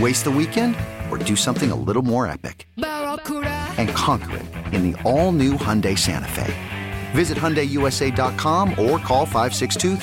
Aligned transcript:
Waste 0.00 0.24
the 0.24 0.30
weekend 0.30 0.74
or 1.08 1.18
do 1.18 1.36
something 1.36 1.70
a 1.70 1.76
little 1.76 2.02
more 2.02 2.26
epic? 2.26 2.66
And 2.76 3.88
conquer 3.90 4.38
it 4.38 4.46
in 4.74 4.90
the 4.90 5.00
all 5.02 5.30
new 5.30 5.52
Hyundai 5.52 5.96
Santa 5.96 6.26
Fe. 6.28 6.52
Visit 7.12 7.38
HyundaiUSA.com 7.38 8.70
or 8.70 8.98
call 8.98 9.24
562 9.24 9.96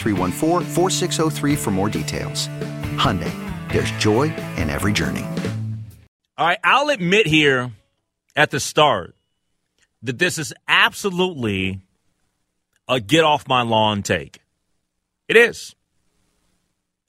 for 1.57 1.71
more 1.71 1.89
details. 1.89 2.47
Hyundai, 2.97 3.33
there's 3.71 3.91
joy 3.91 4.33
in 4.55 4.69
every 4.69 4.93
journey. 4.93 5.25
All 6.37 6.47
right, 6.47 6.59
I'll 6.63 6.89
admit 6.89 7.27
here 7.27 7.71
at 8.33 8.51
the 8.51 8.61
start 8.61 9.13
that 10.03 10.19
this 10.19 10.37
is 10.37 10.53
absolutely 10.69 11.81
a 12.87 13.01
get 13.01 13.25
off 13.25 13.45
my 13.47 13.61
lawn 13.61 14.03
take. 14.03 14.39
It 15.27 15.35
is. 15.35 15.75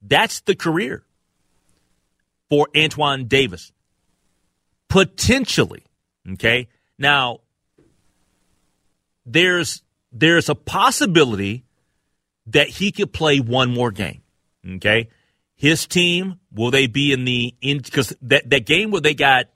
That's 0.00 0.40
the 0.40 0.54
career 0.54 1.05
for 2.48 2.68
Antoine 2.76 3.26
Davis. 3.26 3.72
Potentially. 4.88 5.84
Okay. 6.32 6.68
Now, 6.98 7.40
there's 9.24 9.82
there's 10.12 10.48
a 10.48 10.54
possibility 10.54 11.64
that 12.46 12.68
he 12.68 12.92
could 12.92 13.12
play 13.12 13.40
one 13.40 13.72
more 13.72 13.90
game. 13.90 14.22
Okay. 14.66 15.08
His 15.54 15.86
team, 15.86 16.38
will 16.52 16.70
they 16.70 16.86
be 16.86 17.12
in 17.12 17.24
the 17.24 17.54
in 17.60 17.78
because 17.78 18.14
that, 18.22 18.48
that 18.50 18.66
game 18.66 18.90
where 18.90 19.00
they 19.00 19.14
got 19.14 19.46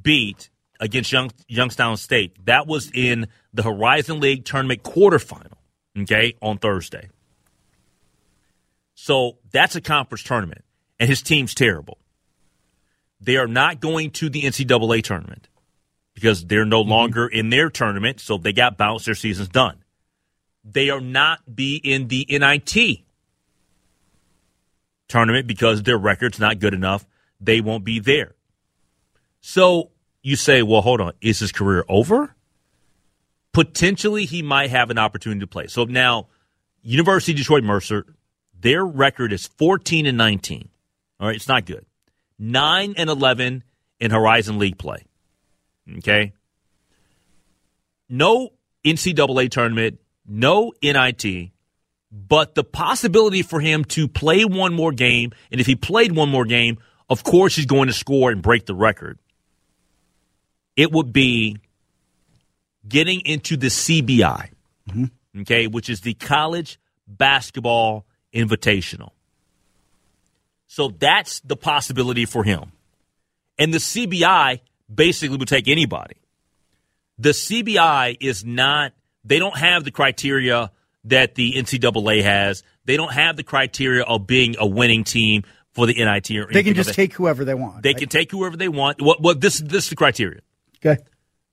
beat 0.00 0.50
against 0.80 1.12
Young, 1.12 1.30
Youngstown 1.48 1.96
State, 1.96 2.46
that 2.46 2.66
was 2.66 2.90
in 2.92 3.28
the 3.52 3.62
Horizon 3.62 4.20
League 4.20 4.44
tournament 4.44 4.82
quarterfinal, 4.82 5.52
okay, 6.00 6.34
on 6.40 6.58
Thursday. 6.58 7.08
So 8.94 9.38
that's 9.50 9.76
a 9.76 9.80
conference 9.80 10.22
tournament, 10.22 10.64
and 10.98 11.08
his 11.08 11.22
team's 11.22 11.54
terrible. 11.54 11.98
They 13.24 13.36
are 13.38 13.46
not 13.46 13.80
going 13.80 14.10
to 14.12 14.28
the 14.28 14.42
NCAA 14.42 15.02
tournament 15.02 15.48
because 16.12 16.44
they're 16.44 16.66
no 16.66 16.82
mm-hmm. 16.82 16.90
longer 16.90 17.26
in 17.26 17.48
their 17.48 17.70
tournament, 17.70 18.20
so 18.20 18.36
they 18.36 18.52
got 18.52 18.76
bounced. 18.76 19.06
Their 19.06 19.14
season's 19.14 19.48
done. 19.48 19.78
They 20.62 20.90
are 20.90 21.00
not 21.00 21.54
be 21.54 21.76
in 21.76 22.08
the 22.08 22.26
NIT 22.28 23.00
tournament 25.08 25.46
because 25.46 25.82
their 25.82 25.98
record's 25.98 26.38
not 26.38 26.58
good 26.58 26.74
enough. 26.74 27.06
They 27.40 27.60
won't 27.60 27.84
be 27.84 27.98
there. 27.98 28.34
So 29.40 29.90
you 30.22 30.36
say, 30.36 30.62
well, 30.62 30.80
hold 30.80 31.00
on, 31.00 31.12
is 31.20 31.38
his 31.38 31.52
career 31.52 31.84
over? 31.88 32.34
Potentially, 33.52 34.24
he 34.24 34.42
might 34.42 34.70
have 34.70 34.90
an 34.90 34.98
opportunity 34.98 35.40
to 35.40 35.46
play. 35.46 35.66
So 35.66 35.84
now, 35.84 36.28
University 36.82 37.32
of 37.32 37.38
Detroit 37.38 37.62
Mercy, 37.62 38.02
their 38.58 38.84
record 38.84 39.32
is 39.32 39.46
14 39.46 40.06
and 40.06 40.18
19. 40.18 40.68
All 41.20 41.28
right, 41.28 41.36
it's 41.36 41.48
not 41.48 41.64
good. 41.64 41.86
9 42.44 42.94
and 42.98 43.08
11 43.08 43.64
in 44.00 44.10
Horizon 44.10 44.58
League 44.58 44.76
play. 44.76 45.04
Okay? 45.98 46.34
No 48.08 48.50
NCAA 48.84 49.50
tournament, 49.50 49.98
no 50.26 50.72
NIT, 50.82 51.50
but 52.12 52.54
the 52.54 52.62
possibility 52.62 53.42
for 53.42 53.60
him 53.60 53.84
to 53.86 54.06
play 54.06 54.44
one 54.44 54.74
more 54.74 54.92
game, 54.92 55.32
and 55.50 55.60
if 55.60 55.66
he 55.66 55.74
played 55.74 56.12
one 56.12 56.28
more 56.28 56.44
game, 56.44 56.78
of 57.08 57.24
course 57.24 57.56
he's 57.56 57.66
going 57.66 57.88
to 57.88 57.94
score 57.94 58.30
and 58.30 58.42
break 58.42 58.66
the 58.66 58.74
record. 58.74 59.18
It 60.76 60.92
would 60.92 61.12
be 61.12 61.56
getting 62.86 63.20
into 63.20 63.56
the 63.56 63.68
CBI, 63.68 64.50
mm-hmm. 64.90 65.40
okay, 65.40 65.66
which 65.66 65.88
is 65.88 66.02
the 66.02 66.12
College 66.12 66.78
Basketball 67.08 68.04
Invitational. 68.34 69.13
So 70.74 70.88
that's 70.88 71.38
the 71.38 71.54
possibility 71.54 72.24
for 72.24 72.42
him. 72.42 72.72
And 73.60 73.72
the 73.72 73.78
CBI 73.78 74.58
basically 74.92 75.36
would 75.36 75.46
take 75.46 75.68
anybody. 75.68 76.16
The 77.16 77.28
CBI 77.28 78.16
is 78.18 78.44
not, 78.44 78.92
they 79.24 79.38
don't 79.38 79.56
have 79.56 79.84
the 79.84 79.92
criteria 79.92 80.72
that 81.04 81.36
the 81.36 81.52
NCAA 81.52 82.24
has. 82.24 82.64
They 82.86 82.96
don't 82.96 83.12
have 83.12 83.36
the 83.36 83.44
criteria 83.44 84.02
of 84.02 84.26
being 84.26 84.56
a 84.58 84.66
winning 84.66 85.04
team 85.04 85.44
for 85.74 85.86
the 85.86 85.94
NIT. 85.94 86.32
Or 86.32 86.48
they 86.52 86.64
can 86.64 86.74
just 86.74 86.92
take 86.92 87.12
whoever 87.12 87.44
they 87.44 87.54
want. 87.54 87.84
They 87.84 87.90
right? 87.90 87.98
can 87.98 88.08
take 88.08 88.32
whoever 88.32 88.56
they 88.56 88.66
want. 88.66 89.00
Well, 89.00 89.18
well, 89.20 89.36
this, 89.36 89.60
this 89.60 89.84
is 89.84 89.90
the 89.90 89.96
criteria. 89.96 90.40
Okay. 90.84 91.00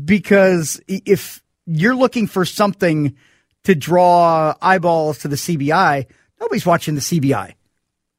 Because 0.04 0.80
if 0.88 1.42
you're 1.66 1.94
looking 1.94 2.26
for 2.26 2.44
something 2.44 3.16
to 3.64 3.74
draw 3.74 4.54
eyeballs 4.62 5.18
to 5.18 5.28
the 5.28 5.36
CBI, 5.36 6.06
nobody's 6.40 6.64
watching 6.64 6.94
the 6.94 7.02
CBI 7.02 7.54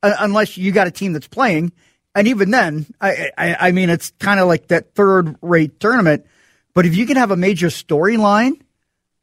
uh, 0.04 0.16
unless 0.20 0.58
you 0.58 0.72
got 0.72 0.88
a 0.88 0.92
team 0.92 1.14
that's 1.14 1.28
playing. 1.28 1.72
And 2.14 2.28
even 2.28 2.52
then, 2.52 2.86
I 3.02 3.32
I, 3.38 3.56
I 3.60 3.72
mean, 3.72 3.90
it's 3.90 4.12
kind 4.20 4.40
of 4.40 4.48
like 4.48 4.68
that 4.68 4.94
third 4.94 5.36
rate 5.42 5.80
tournament. 5.80 6.26
But 6.74 6.86
if 6.86 6.96
you 6.96 7.06
can 7.06 7.18
have 7.18 7.32
a 7.32 7.38
major 7.38 7.68
storyline, 7.68 8.62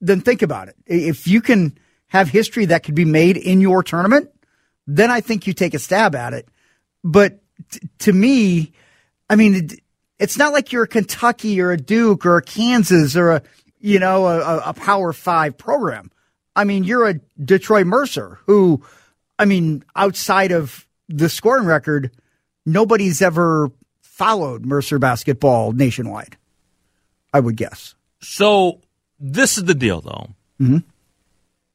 then 0.00 0.20
think 0.20 0.43
about 0.43 0.69
it. 0.69 0.76
If 0.87 1.28
you 1.28 1.40
can 1.40 1.78
have 2.12 2.29
history 2.29 2.67
that 2.67 2.82
could 2.82 2.94
be 2.94 3.06
made 3.06 3.38
in 3.38 3.62
your 3.62 3.82
tournament, 3.82 4.29
then 4.87 5.11
I 5.11 5.23
think 5.23 5.47
you 5.47 5.55
take 5.55 5.73
a 5.73 5.79
stab 5.79 6.14
at 6.14 6.35
it. 6.35 6.47
But 7.03 7.41
t- 7.70 7.88
to 8.00 8.12
me, 8.12 8.73
I 9.31 9.37
mean, 9.37 9.55
it, 9.55 9.81
it's 10.19 10.37
not 10.37 10.53
like 10.53 10.73
you're 10.73 10.82
a 10.82 10.88
Kentucky 10.88 11.59
or 11.59 11.73
a 11.73 11.79
Duke 11.79 12.26
or 12.26 12.37
a 12.37 12.43
Kansas 12.43 13.17
or 13.17 13.31
a, 13.31 13.43
you 13.81 13.99
know, 13.99 14.26
a, 14.26 14.59
a 14.59 14.75
Power 14.75 15.14
Five 15.14 15.56
program. 15.56 16.11
I 16.55 16.64
mean, 16.64 16.85
you're 16.85 17.09
a 17.09 17.14
Detroit 17.43 17.87
Mercy 17.87 18.20
who, 18.44 18.85
I 19.38 19.47
mean, 19.47 19.82
outside 19.97 20.53
of 20.53 20.87
the 21.09 21.31
scoring 21.31 21.64
record, 21.64 22.11
nobody's 22.67 23.23
ever 23.23 23.70
followed 24.03 24.67
Mercy 24.67 24.99
basketball 24.99 25.73
nationwide. 25.73 26.37
I 27.32 27.41
would 27.41 27.56
guess. 27.56 27.94
So 28.20 28.82
this 29.19 29.56
is 29.56 29.64
the 29.64 29.75
deal, 29.75 30.03
though. 30.03 30.29
Mm-hmm. 30.61 30.79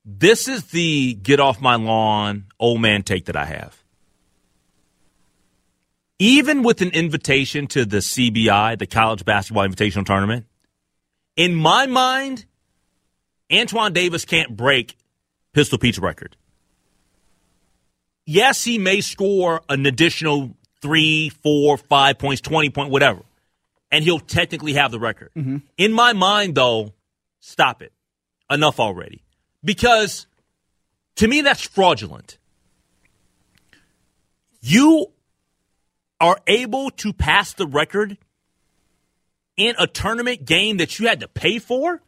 This 0.10 0.48
is 0.48 0.64
the 0.66 1.16
get 1.16 1.40
off 1.40 1.60
my 1.60 1.76
lawn, 1.76 2.46
old 2.60 2.82
man 2.82 3.04
take 3.04 3.26
that 3.26 3.36
I 3.36 3.46
have. 3.46 3.84
Even 6.18 6.64
with 6.64 6.82
an 6.82 6.90
invitation 6.90 7.68
to 7.68 7.86
the 7.86 7.98
CBI, 7.98 8.80
the 8.80 8.88
College 8.88 9.26
Basketball 9.26 9.68
Invitational 9.68 10.06
Tournament, 10.06 10.46
in 11.36 11.54
my 11.54 11.86
mind, 11.86 12.46
Antoine 13.54 13.94
Davis 13.94 14.26
can't 14.26 14.56
break 14.56 14.98
Pistol 15.54 15.78
Pete's 15.78 16.00
record. 16.00 16.36
Yes, 18.26 18.64
he 18.64 18.80
may 18.80 19.02
score 19.02 19.62
an 19.70 19.86
additional 19.86 20.56
three, 20.82 21.30
four, 21.30 21.78
five 21.78 22.18
points, 22.18 22.42
20 22.42 22.70
point, 22.70 22.90
whatever 22.90 23.22
and 23.92 24.04
he'll 24.04 24.20
technically 24.20 24.74
have 24.74 24.92
the 24.92 25.00
record. 25.00 25.32
Mm-hmm. 25.36 25.58
In 25.78 25.94
my 25.94 26.14
mind, 26.14 26.56
though, 26.56 26.94
stop 27.40 27.82
it. 27.82 27.94
Enough 28.50 28.80
already. 28.80 29.24
Because 29.68 30.28
to 31.18 31.28
me, 31.28 31.42
that's 31.42 31.62
fraudulent. 31.62 32.38
You 34.62 35.08
are 36.22 36.40
able 36.48 36.90
to 36.92 37.12
pass 37.12 37.52
the 37.52 37.68
record 37.68 38.18
in 39.58 39.76
a 39.78 39.86
tournament 39.86 40.46
game 40.46 40.78
that 40.78 40.98
you 40.98 41.08
had 41.08 41.20
to 41.20 41.28
pay 41.28 41.60
for? 41.60 42.02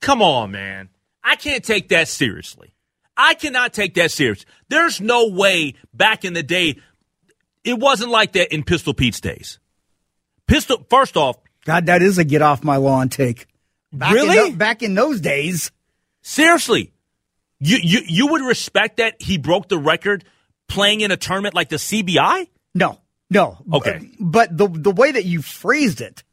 Come 0.00 0.22
on, 0.22 0.52
man. 0.52 0.90
I 1.24 1.34
can't 1.34 1.64
take 1.64 1.88
that 1.88 2.06
seriously. 2.06 2.72
I 3.16 3.34
cannot 3.34 3.72
take 3.72 3.94
that 3.94 4.12
serious. 4.12 4.44
There's 4.68 5.00
no 5.00 5.28
way 5.28 5.74
back 5.92 6.24
in 6.24 6.34
the 6.34 6.42
day, 6.44 6.78
it 7.64 7.78
wasn't 7.80 8.10
like 8.10 8.32
that 8.32 8.54
in 8.54 8.62
Pistol 8.62 8.94
Pete's 8.94 9.20
days. 9.20 9.58
Pistol, 10.46 10.86
first 10.88 11.16
off, 11.16 11.36
God, 11.64 11.86
that 11.86 12.00
is 12.00 12.18
a 12.18 12.24
get 12.24 12.42
off 12.42 12.62
my 12.62 12.76
lawn 12.76 13.08
take. 13.08 13.46
Back 13.92 14.14
Really? 14.14 14.38
In 14.38 14.52
tho- 14.52 14.56
back 14.56 14.82
in 14.82 14.94
those 14.94 15.20
days. 15.20 15.72
seriously, 16.22 16.91
you, 17.64 17.78
you, 17.82 18.00
you 18.06 18.26
would 18.28 18.42
respect 18.42 18.96
that 18.96 19.20
he 19.22 19.38
broke 19.38 19.68
the 19.68 19.78
record 19.78 20.24
playing 20.68 21.00
in 21.00 21.10
a 21.10 21.16
tournament 21.16 21.54
like 21.54 21.68
the 21.68 21.76
CBI? 21.76 22.48
No, 22.74 23.00
no. 23.30 23.58
Okay. 23.72 24.00
But 24.18 24.56
the 24.56 24.66
the 24.68 24.90
way 24.90 25.12
that 25.12 25.24
you 25.24 25.42
phrased 25.42 26.00
it 26.00 26.24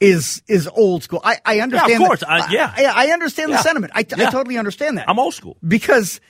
is 0.00 0.42
is 0.48 0.68
old 0.68 1.02
school. 1.02 1.20
I, 1.24 1.38
I 1.44 1.60
understand. 1.60 1.98
course. 2.04 2.20
that- 2.20 2.30
I- 2.30 2.52
yeah. 2.52 2.72
I, 2.76 3.08
I 3.08 3.12
understand 3.12 3.50
Yeah. 3.50 3.56
the 3.58 3.62
sentiment. 3.62 3.92
I, 3.94 4.00
I 4.00 4.30
totally 4.30 4.56
understand 4.58 4.98
that. 4.98 5.08
I'm 5.08 5.18
old 5.18 5.34
school. 5.34 5.56
because 5.66 6.20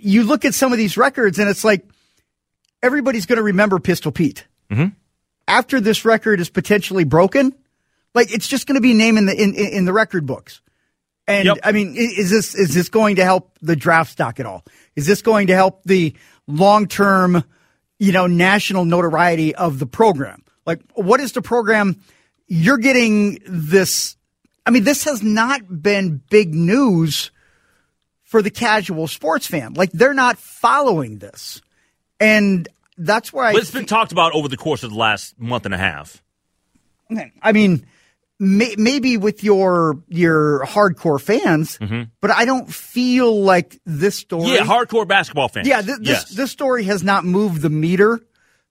you 0.00 0.24
look 0.24 0.44
at 0.44 0.54
some 0.54 0.72
of 0.72 0.78
these 0.78 0.96
records 0.96 1.38
and 1.38 1.48
it's 1.48 1.64
like 1.64 1.86
everybody's 2.82 3.26
going 3.26 3.38
to 3.38 3.42
remember 3.42 3.78
Pistol 3.78 4.12
Pete. 4.12 4.46
Mm-hmm. 4.70 4.88
After 5.48 5.80
this 5.80 6.04
record 6.04 6.40
is 6.40 6.50
potentially 6.50 7.04
broken, 7.04 7.54
like 8.14 8.32
it's 8.32 8.46
just 8.48 8.66
going 8.66 8.76
to 8.76 8.80
be 8.80 8.94
named 8.94 9.18
in 9.18 9.26
the 9.26 9.34
in 9.42 9.54
in 9.54 9.84
the 9.84 9.92
record 9.92 10.26
books. 10.26 10.60
And 11.26 11.46
Yep. 11.46 11.58
I 11.64 11.72
mean, 11.72 11.94
is 11.96 12.30
this 12.30 12.54
is 12.54 12.74
this 12.74 12.88
going 12.88 13.16
to 13.16 13.24
help 13.24 13.58
the 13.62 13.76
draft 13.76 14.10
stock 14.10 14.40
at 14.40 14.46
all? 14.46 14.64
Is 14.94 15.06
this 15.06 15.22
going 15.22 15.46
to 15.46 15.54
help 15.54 15.82
the 15.84 16.14
long 16.46 16.86
term, 16.86 17.44
you 17.98 18.12
know, 18.12 18.26
national 18.26 18.84
notoriety 18.84 19.54
of 19.54 19.78
the 19.78 19.86
program? 19.86 20.44
Like, 20.66 20.80
what 20.94 21.20
is 21.20 21.32
the 21.32 21.42
program? 21.42 22.00
You're 22.46 22.78
getting 22.78 23.38
this. 23.46 24.16
I 24.66 24.70
mean, 24.70 24.84
this 24.84 25.04
has 25.04 25.22
not 25.22 25.82
been 25.82 26.22
big 26.30 26.54
news 26.54 27.30
for 28.22 28.42
the 28.42 28.50
casual 28.50 29.06
sports 29.06 29.46
fan. 29.46 29.74
Like, 29.74 29.92
they're 29.92 30.14
not 30.14 30.38
following 30.38 31.18
this, 31.18 31.62
and 32.20 32.68
that's 32.98 33.32
why 33.32 33.48
I. 33.48 33.52
But 33.52 33.62
it's 33.62 33.70
been 33.70 33.86
talked 33.86 34.12
about 34.12 34.32
over 34.32 34.48
the 34.48 34.56
course 34.56 34.82
of 34.82 34.90
the 34.90 34.96
last 34.96 35.38
month 35.38 35.64
and 35.64 35.74
a 35.74 35.78
half. 35.78 36.22
I 37.42 37.52
mean, 37.52 37.86
may, 38.38 38.74
maybe 38.76 39.16
with 39.16 39.42
your 39.44 39.98
your 40.08 40.64
hardcore 40.66 41.20
fans, 41.20 41.78
but 42.20 42.30
I 42.30 42.44
don't 42.44 42.72
feel 42.72 43.42
like 43.42 43.78
this 43.84 44.16
story. 44.16 44.44
Mm-hmm. 44.46 44.54
Yeah, 44.68 44.74
hardcore 44.74 45.06
basketball 45.06 45.48
fans. 45.48 45.66
Yeah, 45.68 45.82
this, 45.82 45.98
yes. 46.02 46.30
this 46.30 46.50
story 46.50 46.84
has 46.84 47.02
not 47.02 47.24
moved 47.24 47.62
the 47.62 47.70
meter 47.70 48.20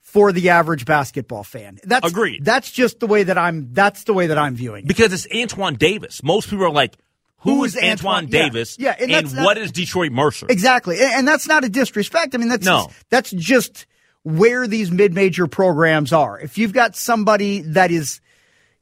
for 0.01 0.32
the 0.32 0.50
average 0.50 0.86
basketball 0.86 1.43
fan. 1.43 1.79
That's 1.84 2.08
Agreed. 2.10 2.43
That's 2.46 2.70
just 2.72 3.00
the 3.00 3.08
way 3.08 3.24
that 3.24 3.38
I'm. 3.38 3.74
That's 3.74 4.03
the 4.03 4.13
way 4.13 4.27
that 4.27 4.38
I'm 4.38 4.55
viewing 4.55 4.84
it. 4.84 4.88
because 4.88 5.13
it's 5.13 5.27
Antoine 5.34 5.75
Davis. 5.75 6.22
Most 6.24 6.50
people 6.50 6.65
are 6.65 6.70
like, 6.70 6.96
Who 7.38 7.55
Who 7.58 7.63
is 7.63 7.75
is 7.75 7.82
Antoine- 7.84 8.25
Antoine. 8.25 8.29
Davis? 8.29 8.77
Yeah, 8.77 8.96
and 9.00 9.12
and, 9.12 9.34
not- 9.34 9.46
what 9.46 9.58
is 9.58 9.72
Detroit 9.72 10.12
Mercy? 10.12 10.46
Exactly, 10.50 11.00
and, 11.00 11.12
and 11.20 11.27
that's 11.27 11.48
not 11.48 11.63
a 11.63 11.70
disrespect. 11.70 12.36
I 12.36 12.38
mean, 12.38 12.50
that's 12.50 12.65
No. 12.65 12.89
that's 13.10 13.32
just 13.32 13.86
where 14.24 14.67
these 14.67 14.89
mid-major 14.91 15.48
programs 15.48 16.13
are. 16.13 16.39
If 16.39 16.58
you've 16.58 16.72
got 16.74 16.96
somebody 16.96 17.60
that 17.62 17.91
is, 17.91 18.22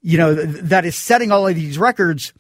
you 0.02 0.18
know, 0.18 0.34
that 0.34 0.86
is 0.86 0.96
setting 0.96 1.32
all 1.32 1.48
of 1.48 1.56
these 1.56 1.78
records, 1.78 2.34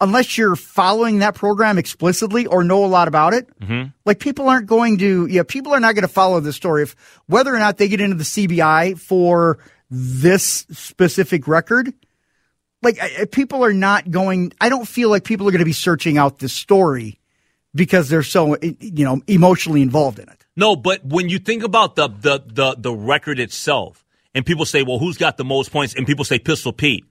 unless 0.00 0.38
you're 0.38 0.56
following 0.56 1.18
that 1.18 1.34
program 1.34 1.78
explicitly 1.78 2.46
or 2.46 2.62
know 2.62 2.84
a 2.84 2.86
lot 2.86 3.08
about 3.08 3.34
it, 3.34 3.48
mm-hmm. 3.60 3.88
like 4.04 4.20
people 4.20 4.48
aren't 4.48 4.66
going 4.66 4.98
to, 4.98 5.26
yeah, 5.26 5.42
people 5.42 5.72
are 5.72 5.80
not 5.80 5.94
going 5.94 6.02
to 6.02 6.08
follow 6.08 6.40
this 6.40 6.56
story. 6.56 6.82
If 6.82 6.94
whether 7.26 7.54
or 7.54 7.58
not 7.58 7.78
they 7.78 7.88
get 7.88 8.00
into 8.00 8.16
the 8.16 8.24
CBI 8.24 8.98
for 8.98 9.58
this 9.90 10.66
specific 10.70 11.48
record, 11.48 11.92
like 12.82 12.98
I- 13.00 13.24
people 13.26 13.64
are 13.64 13.72
not 13.72 14.10
going. 14.10 14.52
I 14.60 14.68
don't 14.68 14.86
feel 14.86 15.08
like 15.10 15.24
people 15.24 15.48
are 15.48 15.50
going 15.50 15.60
to 15.60 15.64
be 15.64 15.72
searching 15.72 16.18
out 16.18 16.38
this 16.38 16.52
story 16.52 17.18
because 17.74 18.08
they're 18.08 18.22
so 18.22 18.54
eh, 18.54 18.72
you 18.80 19.04
know 19.04 19.20
emotionally 19.26 19.82
involved 19.82 20.18
in 20.18 20.28
it. 20.28 20.44
No, 20.56 20.76
but 20.76 21.04
when 21.04 21.28
you 21.28 21.38
think 21.38 21.62
about 21.62 21.96
the 21.96 22.08
the 22.08 22.42
the 22.46 22.76
the 22.78 22.92
record 22.92 23.40
itself, 23.40 24.04
and 24.38 24.46
people 24.46 24.64
say, 24.64 24.82
"Well, 24.82 24.98
who's 24.98 25.18
got 25.18 25.36
the 25.36 25.44
most 25.44 25.70
points?" 25.72 25.94
and 25.94 26.06
people 26.06 26.24
say 26.24 26.38
Pistol 26.38 26.72
Pete, 26.72 27.04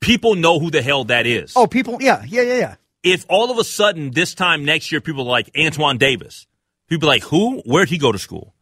people 0.00 0.34
know 0.34 0.58
who 0.58 0.70
the 0.70 0.82
hell 0.82 1.04
that 1.04 1.26
is. 1.26 1.52
Oh, 1.54 1.66
people, 1.66 1.98
yeah, 2.00 2.24
yeah, 2.26 2.42
yeah, 2.42 2.58
yeah. 2.58 2.74
if 3.02 3.26
all 3.28 3.50
of 3.50 3.58
a 3.58 3.64
sudden 3.64 4.10
this 4.10 4.34
time 4.34 4.64
next 4.64 4.90
year 4.90 5.00
people 5.00 5.22
are 5.22 5.30
like 5.30 5.50
Antoine 5.56 5.98
Davis, 5.98 6.46
people 6.88 7.08
are 7.08 7.12
like 7.12 7.22
who? 7.22 7.60
Where'd 7.66 7.90
he 7.90 7.98
go 7.98 8.10
to 8.10 8.18
school? 8.18 8.54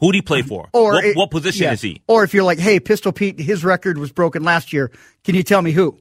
Who'd 0.00 0.14
he 0.14 0.22
play 0.22 0.40
mm-hmm. 0.40 0.48
for? 0.48 0.68
Or 0.72 0.94
what, 0.94 1.04
it- 1.04 1.16
what 1.16 1.30
position 1.30 1.64
yeah. 1.64 1.72
is 1.72 1.82
he? 1.82 2.02
Or 2.08 2.24
if 2.24 2.34
you're 2.34 2.42
like, 2.42 2.58
hey, 2.58 2.80
Pistol 2.80 3.12
Pete, 3.12 3.38
his 3.38 3.64
record 3.64 3.98
was 3.98 4.10
broken 4.10 4.42
last 4.42 4.72
year. 4.72 4.90
Can 5.22 5.36
you 5.36 5.44
tell 5.44 5.62
me 5.62 5.70
who? 5.70 5.98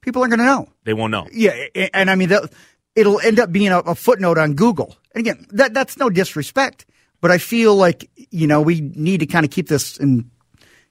People 0.00 0.22
aren't 0.22 0.30
going 0.30 0.38
to 0.38 0.46
know. 0.46 0.68
They 0.84 0.94
won't 0.94 1.10
know. 1.10 1.26
Yeah, 1.32 1.52
and 1.92 2.08
I 2.08 2.14
mean 2.14 2.30
that 2.30 2.50
it'll 2.94 3.20
end 3.20 3.38
up 3.38 3.52
being 3.52 3.68
a, 3.68 3.80
a 3.80 3.94
footnote 3.94 4.38
on 4.38 4.54
Google. 4.54 4.96
And 5.14 5.20
again, 5.20 5.46
that 5.50 5.74
that's 5.74 5.96
no 5.98 6.10
disrespect, 6.10 6.86
but 7.20 7.30
I 7.30 7.38
feel 7.38 7.74
like 7.74 8.10
you 8.30 8.46
know 8.46 8.60
we 8.60 8.80
need 8.80 9.20
to 9.20 9.26
kind 9.26 9.44
of 9.44 9.50
keep 9.50 9.68
this 9.68 9.98
in 9.98 10.30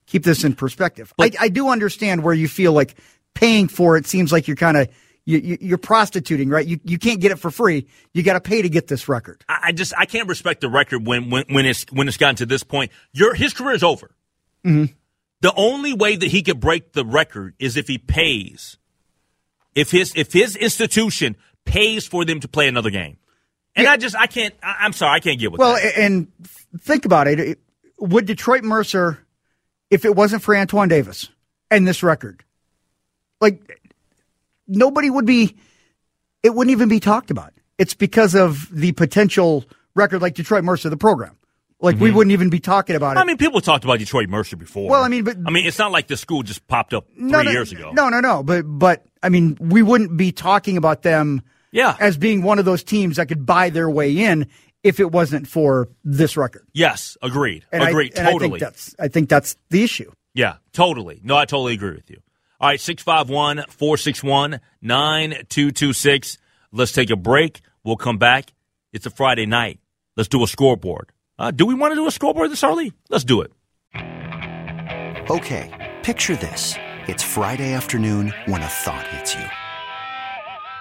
keep 0.07 0.23
this 0.23 0.43
in 0.43 0.55
perspective. 0.55 1.13
I, 1.19 1.31
I 1.39 1.49
do 1.49 1.69
understand 1.69 2.23
where 2.23 2.33
you 2.33 2.47
feel 2.47 2.73
like 2.73 2.95
paying 3.35 3.67
for 3.67 3.97
it 3.97 4.07
seems 4.07 4.31
like 4.31 4.47
you're 4.47 4.57
kind 4.57 4.77
of 4.77 4.89
you, 5.25 5.57
you, 5.59 5.75
are 5.75 5.77
prostituting, 5.77 6.49
right? 6.49 6.65
You 6.65 6.79
you 6.85 6.97
can't 6.97 7.19
get 7.19 7.31
it 7.31 7.35
for 7.37 7.51
free. 7.51 7.85
You 8.13 8.23
got 8.23 8.33
to 8.33 8.41
pay 8.41 8.61
to 8.61 8.69
get 8.69 8.87
this 8.87 9.09
record. 9.09 9.43
I, 9.49 9.59
I, 9.65 9.71
just 9.73 9.93
I 9.97 10.05
can't 10.05 10.29
respect 10.29 10.61
the 10.61 10.69
record 10.69 11.05
when 11.05 11.29
when 11.29 11.43
when 11.49 11.65
it's 11.65 11.85
when 11.91 12.07
it's 12.07 12.15
gotten 12.15 12.37
to 12.37 12.45
this 12.45 12.63
point. 12.63 12.91
Your 13.11 13.33
his 13.33 13.53
career 13.53 13.75
is 13.75 13.83
over. 13.83 14.09
Mm-hmm. 14.65 14.93
The 15.41 15.53
only 15.55 15.93
way 15.93 16.15
that 16.15 16.27
he 16.27 16.41
could 16.41 16.61
break 16.61 16.93
the 16.93 17.05
record 17.05 17.55
is 17.59 17.75
if 17.75 17.87
he 17.87 17.97
pays. 17.97 18.77
If 19.75 19.91
his 19.91 20.13
if 20.15 20.31
his 20.31 20.55
institution 20.55 21.35
pays 21.65 22.07
for 22.07 22.23
them 22.23 22.39
to 22.39 22.47
play 22.47 22.69
another 22.69 22.89
game. 22.89 23.17
And 23.75 23.83
yeah. 23.83 23.91
I 23.91 23.97
just 23.97 24.15
I 24.15 24.27
can't 24.27 24.55
I, 24.63 24.85
am 24.85 24.93
sorry 24.93 25.17
I 25.17 25.19
can't 25.19 25.39
get 25.39 25.51
with 25.51 25.59
well, 25.59 25.73
that. 25.73 25.83
Well, 25.83 26.05
and 26.05 26.31
think 26.79 27.03
about 27.03 27.27
it. 27.27 27.59
Would 27.99 28.25
Detroit 28.27 28.63
Mercy 28.63 29.17
if 29.89 30.05
it 30.05 30.15
wasn't 30.15 30.43
for 30.43 30.55
Antoine 30.55 30.89
Davis 30.89 31.29
and 31.71 31.87
this 31.87 32.03
record? 32.03 32.43
Like 33.39 33.79
nobody 34.67 35.09
would 35.09 35.25
be 35.25 35.55
it 36.43 36.53
wouldn't 36.53 36.71
even 36.71 36.89
be 36.89 36.99
talked 36.99 37.31
about. 37.31 37.53
It's 37.77 37.93
because 37.93 38.35
of 38.35 38.67
the 38.71 38.91
potential 38.93 39.65
record 39.95 40.21
like 40.21 40.35
Detroit 40.35 40.63
Mercy 40.63 40.89
the 40.89 40.97
program. 40.97 41.37
Like 41.79 41.95
mm-hmm. 41.95 42.05
we 42.05 42.11
wouldn't 42.11 42.31
even 42.31 42.49
be 42.49 42.59
talking 42.59 42.95
about 42.95 43.17
it. 43.17 43.19
I 43.19 43.23
mean, 43.23 43.37
people 43.37 43.61
talked 43.61 43.83
about 43.83 43.99
Detroit 43.99 44.29
Mercy 44.29 44.55
before. 44.55 44.89
Well, 44.89 45.03
I 45.03 45.09
mean, 45.09 45.23
but 45.23 45.37
I 45.45 45.51
mean, 45.51 45.67
it's 45.67 45.77
not 45.77 45.91
like 45.91 46.07
the 46.07 46.17
school 46.17 46.41
just 46.41 46.67
popped 46.67 46.93
up 46.93 47.07
three 47.13 47.25
no, 47.25 47.43
no, 47.43 47.51
years 47.51 47.71
ago. 47.71 47.91
No, 47.93 48.09
no, 48.09 48.19
no. 48.19 48.41
But 48.41 48.63
but 48.63 49.05
I 49.21 49.29
mean, 49.29 49.57
we 49.59 49.83
wouldn't 49.83 50.17
be 50.17 50.31
talking 50.31 50.77
about 50.77 51.03
them. 51.03 51.43
Yeah. 51.69 51.97
as 51.99 52.17
being 52.17 52.43
one 52.43 52.59
of 52.59 52.65
those 52.65 52.81
teams 52.81 53.17
that 53.17 53.27
could 53.27 53.45
buy 53.45 53.69
their 53.69 53.89
way 53.89 54.17
in 54.17 54.47
if 54.83 54.99
it 54.99 55.11
wasn't 55.11 55.47
for 55.47 55.89
this 56.03 56.37
record. 56.37 56.65
Yes, 56.73 57.17
agreed. 57.21 57.65
And 57.71 57.83
agreed. 57.83 58.17
I, 58.17 58.31
totally. 58.31 58.45
I 58.45 58.49
think 58.49 58.59
that's 58.59 58.95
I 58.99 59.07
think 59.07 59.29
that's 59.29 59.57
the 59.69 59.83
issue. 59.83 60.11
Yeah, 60.33 60.57
totally. 60.71 61.19
No, 61.23 61.35
I 61.35 61.45
totally 61.45 61.73
agree 61.73 61.95
with 61.95 62.09
you. 62.09 62.21
All 62.59 62.69
right, 62.69 62.79
651 62.79 63.65
461 63.69 64.59
9226. 64.81 66.37
Let's 66.71 66.91
take 66.91 67.09
a 67.09 67.15
break. 67.15 67.61
We'll 67.83 67.97
come 67.97 68.17
back. 68.17 68.53
It's 68.93 69.05
a 69.05 69.09
Friday 69.09 69.45
night. 69.45 69.79
Let's 70.15 70.29
do 70.29 70.43
a 70.43 70.47
scoreboard. 70.47 71.11
Uh, 71.37 71.51
do 71.51 71.65
we 71.65 71.75
want 71.75 71.91
to 71.91 71.95
do 71.95 72.07
a 72.07 72.11
scoreboard 72.11 72.49
this 72.51 72.63
early? 72.63 72.93
Let's 73.09 73.23
do 73.23 73.41
it. 73.41 73.51
Okay, 75.29 75.95
picture 76.03 76.35
this. 76.35 76.75
It's 77.07 77.23
Friday 77.23 77.73
afternoon 77.73 78.33
when 78.45 78.61
a 78.61 78.67
thought 78.67 79.07
hits 79.07 79.35
you. 79.35 79.66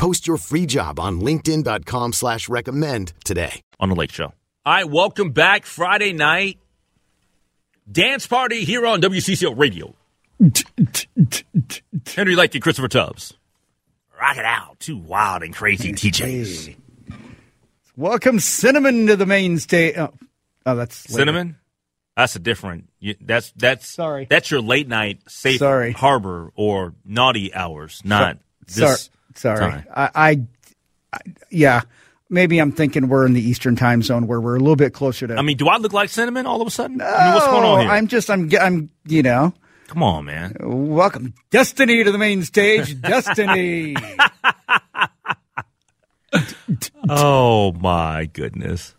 Post 0.00 0.26
your 0.26 0.38
free 0.38 0.64
job 0.64 0.98
on 0.98 1.20
LinkedIn.com 1.20 2.14
slash 2.14 2.48
recommend 2.48 3.12
today. 3.22 3.60
On 3.78 3.90
the 3.90 3.94
Lake 3.94 4.10
Show. 4.10 4.32
All 4.64 4.72
right, 4.72 4.88
welcome 4.88 5.32
back. 5.32 5.66
Friday 5.66 6.14
night. 6.14 6.58
Dance 7.90 8.26
party 8.26 8.64
here 8.64 8.86
on 8.86 9.02
WCCO 9.02 9.58
Radio. 9.58 9.94
Henry 12.14 12.34
Lake 12.34 12.54
and 12.54 12.62
Christopher 12.62 12.88
Tubbs. 12.88 13.34
Rock 14.18 14.38
it 14.38 14.44
out. 14.46 14.80
Two 14.80 14.96
wild 14.96 15.42
and 15.42 15.54
crazy 15.54 15.92
TJs. 15.92 16.76
Welcome 17.94 18.40
Cinnamon 18.40 19.06
to 19.08 19.16
the 19.16 19.26
main 19.26 19.58
stage. 19.58 19.98
Oh, 19.98 20.14
oh 20.64 20.76
that's 20.76 21.10
later. 21.10 21.20
Cinnamon? 21.20 21.56
That's 22.16 22.36
a 22.36 22.38
different. 22.38 22.88
That's 23.20 23.52
that's 23.52 23.86
sorry. 23.86 24.28
That's 24.30 24.50
your 24.50 24.62
late 24.62 24.88
night 24.88 25.20
safe 25.28 25.58
sorry. 25.58 25.92
harbor 25.92 26.52
or 26.54 26.94
naughty 27.04 27.52
hours, 27.52 28.00
not 28.02 28.38
so, 28.66 28.80
this. 28.80 29.02
Sorry, 29.02 29.10
I, 29.94 30.10
I, 30.14 30.40
I, 31.12 31.18
yeah. 31.50 31.82
Maybe 32.32 32.58
I'm 32.58 32.70
thinking 32.70 33.08
we're 33.08 33.26
in 33.26 33.32
the 33.32 33.42
Eastern 33.42 33.74
Time 33.74 34.02
Zone 34.02 34.28
where 34.28 34.40
we're 34.40 34.54
a 34.54 34.60
little 34.60 34.76
bit 34.76 34.92
closer 34.94 35.26
to. 35.26 35.34
I 35.34 35.42
mean, 35.42 35.56
do 35.56 35.68
I 35.68 35.78
look 35.78 35.92
like 35.92 36.10
cinnamon 36.10 36.46
all 36.46 36.62
of 36.62 36.68
a 36.68 36.70
sudden? 36.70 36.98
No, 36.98 37.04
I 37.04 37.24
mean, 37.24 37.34
what's 37.34 37.46
going 37.46 37.64
on 37.64 37.80
here? 37.80 37.90
I'm 37.90 38.06
just, 38.06 38.30
I'm, 38.30 38.48
I'm, 38.60 38.90
you 39.04 39.22
know. 39.24 39.52
Come 39.88 40.04
on, 40.04 40.26
man. 40.26 40.56
Welcome, 40.60 41.34
Destiny, 41.50 42.04
to 42.04 42.12
the 42.12 42.18
main 42.18 42.44
stage. 42.44 43.00
Destiny. 43.00 43.96
oh 47.08 47.72
my 47.72 48.26
goodness. 48.26 48.94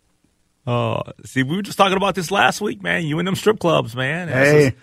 Oh, 0.66 1.02
see, 1.24 1.42
we 1.42 1.56
were 1.56 1.62
just 1.62 1.78
talking 1.78 1.96
about 1.96 2.14
this 2.14 2.30
last 2.30 2.60
week, 2.60 2.82
man. 2.82 3.06
You 3.06 3.18
and 3.18 3.26
them 3.26 3.34
strip 3.34 3.58
clubs, 3.58 3.96
man. 3.96 4.28
Hey, 4.28 4.74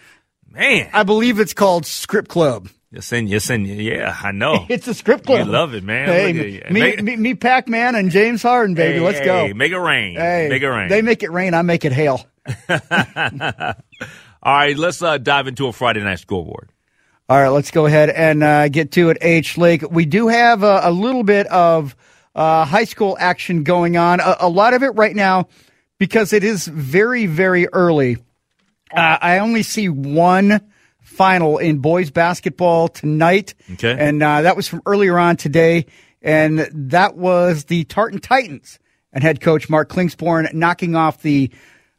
man. 0.50 0.90
I 0.92 1.04
believe 1.04 1.40
it's 1.40 1.54
called 1.54 1.86
Script 1.86 2.28
Club. 2.28 2.70
Yes, 2.92 3.12
and 3.12 3.30
yes, 3.30 3.52
and 3.52 3.68
yeah, 3.68 4.18
I 4.24 4.32
know. 4.32 4.66
it's 4.70 4.88
a 4.88 4.96
script 4.96 5.28
club. 5.28 5.46
You 5.46 5.52
love 5.52 5.76
it, 5.76 5.84
man. 5.84 6.08
Hey, 6.08 6.34
me, 6.34 6.62
make, 6.72 7.04
me, 7.04 7.16
me, 7.18 7.34
Pac 7.36 7.68
Man, 7.68 7.94
and 7.94 8.10
James 8.10 8.42
Harden, 8.42 8.74
baby. 8.74 8.98
Hey, 8.98 9.06
Let's 9.06 9.20
go. 9.20 9.48
Hey, 9.48 9.54
make 9.54 9.72
it 9.72 9.78
rain. 9.78 10.16
Hey, 10.16 10.48
make 10.50 10.64
it 10.64 10.70
rain. 10.70 10.90
They 10.90 11.04
make 11.04 11.22
it 11.22 11.32
rain. 11.32 11.54
I 11.54 11.62
make 11.62 11.86
it 11.86 11.92
hail. 11.92 12.26
All 14.42 14.54
right, 14.56 14.76
let's 14.76 15.04
uh, 15.04 15.20
dive 15.20 15.48
into 15.48 15.68
a 15.68 15.74
Friday 15.74 16.02
night 16.02 16.18
scoreboard. 16.18 16.72
All 17.28 17.40
right, 17.40 17.50
let's 17.50 17.70
go 17.70 17.86
ahead 17.86 18.10
and 18.10 18.42
uh, 18.42 18.70
get 18.70 18.94
to 18.94 19.12
it. 19.12 19.20
H 19.22 19.56
Lake. 19.56 19.84
We 19.92 20.06
do 20.06 20.28
have 20.30 20.64
a, 20.64 20.80
a 20.86 20.92
little 20.92 21.24
bit 21.24 21.46
of 21.48 21.96
uh, 22.34 22.66
high 22.66 22.86
school 22.86 23.16
action 23.20 23.64
going 23.64 23.98
on. 23.98 24.20
A, 24.20 24.38
a, 24.40 24.50
lot 24.50 24.74
of 24.74 24.82
it 24.82 24.96
right 24.96 25.16
now 25.16 25.48
because 26.00 26.34
it 26.34 26.44
is 26.44 26.66
very, 26.66 27.28
very 27.28 27.68
early. 27.68 28.18
Uh, 28.92 29.18
I 29.22 29.40
only 29.40 29.62
see 29.62 29.90
one 29.90 30.60
final 31.10 31.58
in 31.58 31.80
boys 31.80 32.12
basketball 32.12 32.88
tonight. 32.88 33.54
Okay. 33.74 33.96
And 33.98 34.22
uh, 34.22 34.44
that 34.44 34.56
was 34.56 34.68
from 34.68 34.82
earlier 34.86 35.18
on 35.18 35.36
today. 35.38 35.86
And 36.22 36.60
that 36.74 37.16
was 37.16 37.66
the 37.66 37.84
Tartan 37.86 38.20
Titans 38.20 38.80
and 39.12 39.24
head 39.24 39.42
coach 39.42 39.70
Mark 39.70 39.90
Klingsborn 39.90 40.54
knocking 40.54 40.96
off 40.96 41.22
the 41.22 41.52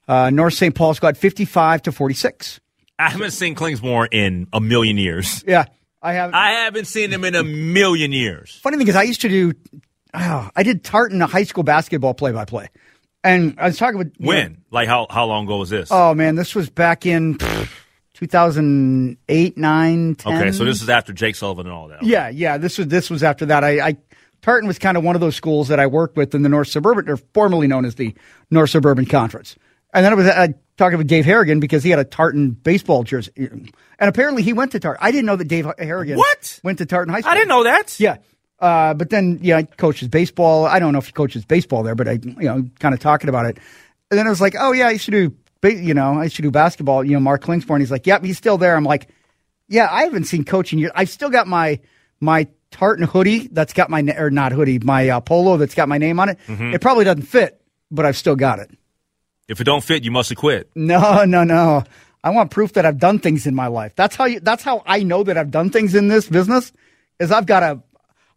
uh, 0.08 0.30
North 0.30 0.54
St. 0.54 0.74
Paul 0.74 0.94
squad 0.94 1.16
55 1.16 1.82
to 1.82 1.92
46. 1.92 2.60
I 2.98 3.10
haven't 3.10 3.30
seen 3.30 3.54
Klingsborn 3.54 4.08
in 4.12 4.46
a 4.52 4.60
million 4.60 4.98
years. 4.98 5.42
Yeah. 5.46 5.64
I 6.02 6.14
haven't. 6.14 6.34
I 6.34 6.50
haven't 6.50 6.86
seen 6.86 7.10
him 7.10 7.24
in 7.24 7.34
a 7.34 7.44
million 7.44 8.12
years. 8.12 8.58
Funny 8.62 8.78
thing 8.78 8.88
is, 8.88 8.96
I 8.96 9.02
used 9.02 9.20
to 9.22 9.28
do. 9.28 9.52
Oh, 10.14 10.48
I 10.56 10.62
did 10.62 10.82
Tartan 10.82 11.20
high 11.20 11.44
school 11.44 11.62
basketball 11.62 12.14
play 12.14 12.32
by 12.32 12.44
play, 12.44 12.68
and 13.22 13.54
I 13.58 13.66
was 13.66 13.76
talking 13.76 13.98
with 13.98 14.14
When? 14.18 14.62
Like 14.70 14.88
how 14.88 15.06
how 15.10 15.26
long 15.26 15.44
ago 15.44 15.58
was 15.58 15.70
this? 15.70 15.88
Oh 15.92 16.14
man, 16.14 16.36
this 16.36 16.54
was 16.54 16.70
back 16.70 17.04
in 17.04 17.36
pff, 17.36 17.70
2008, 18.20 19.56
9, 19.56 20.14
10. 20.14 20.32
okay, 20.34 20.52
so 20.52 20.64
this 20.64 20.82
is 20.82 20.88
after 20.88 21.12
Jake 21.12 21.36
Sullivan 21.36 21.66
and 21.66 21.74
all 21.74 21.88
that. 21.88 22.02
Yeah, 22.02 22.28
yeah. 22.28 22.58
This 22.58 22.78
was 22.78 22.86
this 22.88 23.10
was 23.10 23.22
after 23.22 23.46
that. 23.46 23.64
I, 23.64 23.80
I 23.88 23.96
Tartan 24.42 24.66
was 24.68 24.78
kind 24.78 24.96
of 24.96 25.04
one 25.04 25.14
of 25.14 25.20
those 25.20 25.36
schools 25.36 25.68
that 25.68 25.80
I 25.80 25.86
worked 25.86 26.16
with 26.16 26.34
in 26.34 26.42
the 26.42 26.48
North 26.48 26.68
Suburban, 26.68 27.08
or 27.08 27.16
formerly 27.34 27.66
known 27.66 27.84
as 27.84 27.94
the 27.96 28.14
North 28.50 28.70
Suburban 28.70 29.06
Conference. 29.06 29.56
And 29.92 30.04
then 30.04 30.12
I 30.12 30.14
was 30.16 30.26
uh, 30.26 30.48
talking 30.76 30.98
with 30.98 31.08
Dave 31.08 31.24
Harrigan 31.24 31.58
because 31.60 31.82
he 31.82 31.90
had 31.90 31.98
a 31.98 32.04
Tartan 32.04 32.50
baseball 32.50 33.02
jersey, 33.02 33.32
and 33.36 33.72
apparently 33.98 34.42
he 34.42 34.52
went 34.52 34.72
to 34.72 34.80
Tartan. 34.80 35.04
I 35.04 35.10
didn't 35.10 35.26
know 35.26 35.36
that 35.36 35.48
Dave 35.48 35.66
Harrigan 35.78 36.16
What? 36.16 36.60
went 36.62 36.78
to 36.78 36.86
Tartan 36.86 37.12
High 37.12 37.20
School. 37.22 37.32
I 37.32 37.34
didn't 37.34 37.48
know 37.48 37.64
that. 37.64 37.98
Yeah. 37.98 38.18
Uh, 38.60 38.92
but 38.94 39.08
then, 39.08 39.38
yeah, 39.42 39.60
he 39.60 39.66
coaches 39.66 40.08
baseball. 40.08 40.66
I 40.66 40.78
don't 40.78 40.92
know 40.92 40.98
if 40.98 41.06
he 41.06 41.12
coaches 41.12 41.44
baseball 41.46 41.82
there, 41.82 41.94
but 41.94 42.06
I, 42.06 42.12
you 42.22 42.34
know, 42.42 42.68
kind 42.78 42.94
of 42.94 43.00
talking 43.00 43.30
about 43.30 43.46
it. 43.46 43.58
And 44.10 44.18
then 44.18 44.26
I 44.26 44.30
was 44.30 44.40
like, 44.40 44.54
oh, 44.58 44.72
yeah, 44.72 44.88
I 44.88 44.90
used 44.90 45.06
to 45.06 45.10
do, 45.10 45.34
you 45.62 45.94
know, 45.94 46.18
I 46.18 46.24
used 46.24 46.36
to 46.36 46.42
do 46.42 46.50
basketball. 46.50 47.04
You 47.04 47.12
know, 47.12 47.20
Mark 47.20 47.42
Klingsborn, 47.42 47.80
he's 47.80 47.90
like, 47.90 48.06
yep, 48.06 48.24
he's 48.24 48.38
still 48.38 48.58
there. 48.58 48.76
I'm 48.76 48.84
like, 48.84 49.08
yeah, 49.68 49.88
I 49.90 50.04
haven't 50.04 50.24
seen 50.24 50.44
coaching 50.44 50.78
years. 50.78 50.92
I've 50.94 51.10
still 51.10 51.30
got 51.30 51.46
my, 51.46 51.80
my 52.20 52.48
tartan 52.70 53.06
hoodie 53.06 53.48
that's 53.52 53.72
got 53.72 53.90
my, 53.90 54.02
or 54.16 54.30
not 54.30 54.52
hoodie, 54.52 54.78
my 54.78 55.08
uh, 55.08 55.20
polo 55.20 55.56
that's 55.56 55.74
got 55.74 55.88
my 55.88 55.98
name 55.98 56.18
on 56.20 56.30
it. 56.30 56.38
It 56.74 56.80
probably 56.80 57.04
doesn't 57.04 57.22
fit, 57.22 57.60
but 57.90 58.06
I've 58.06 58.16
still 58.16 58.36
got 58.36 58.58
it. 58.58 58.70
If 59.48 59.60
it 59.60 59.64
don't 59.64 59.82
fit, 59.82 60.04
you 60.04 60.10
must 60.10 60.28
have 60.28 60.38
quit. 60.38 60.70
No, 60.74 61.24
no, 61.24 61.44
no. 61.44 61.84
I 62.22 62.30
want 62.30 62.50
proof 62.50 62.74
that 62.74 62.84
I've 62.86 62.98
done 62.98 63.18
things 63.18 63.46
in 63.46 63.54
my 63.54 63.66
life. 63.66 63.92
That's 63.96 64.14
how 64.14 64.26
you, 64.26 64.40
that's 64.40 64.62
how 64.62 64.82
I 64.86 65.02
know 65.02 65.22
that 65.24 65.36
I've 65.38 65.50
done 65.50 65.70
things 65.70 65.94
in 65.94 66.08
this 66.08 66.28
business 66.28 66.72
is 67.18 67.32
I've 67.32 67.46
got 67.46 67.62
a, 67.62 67.82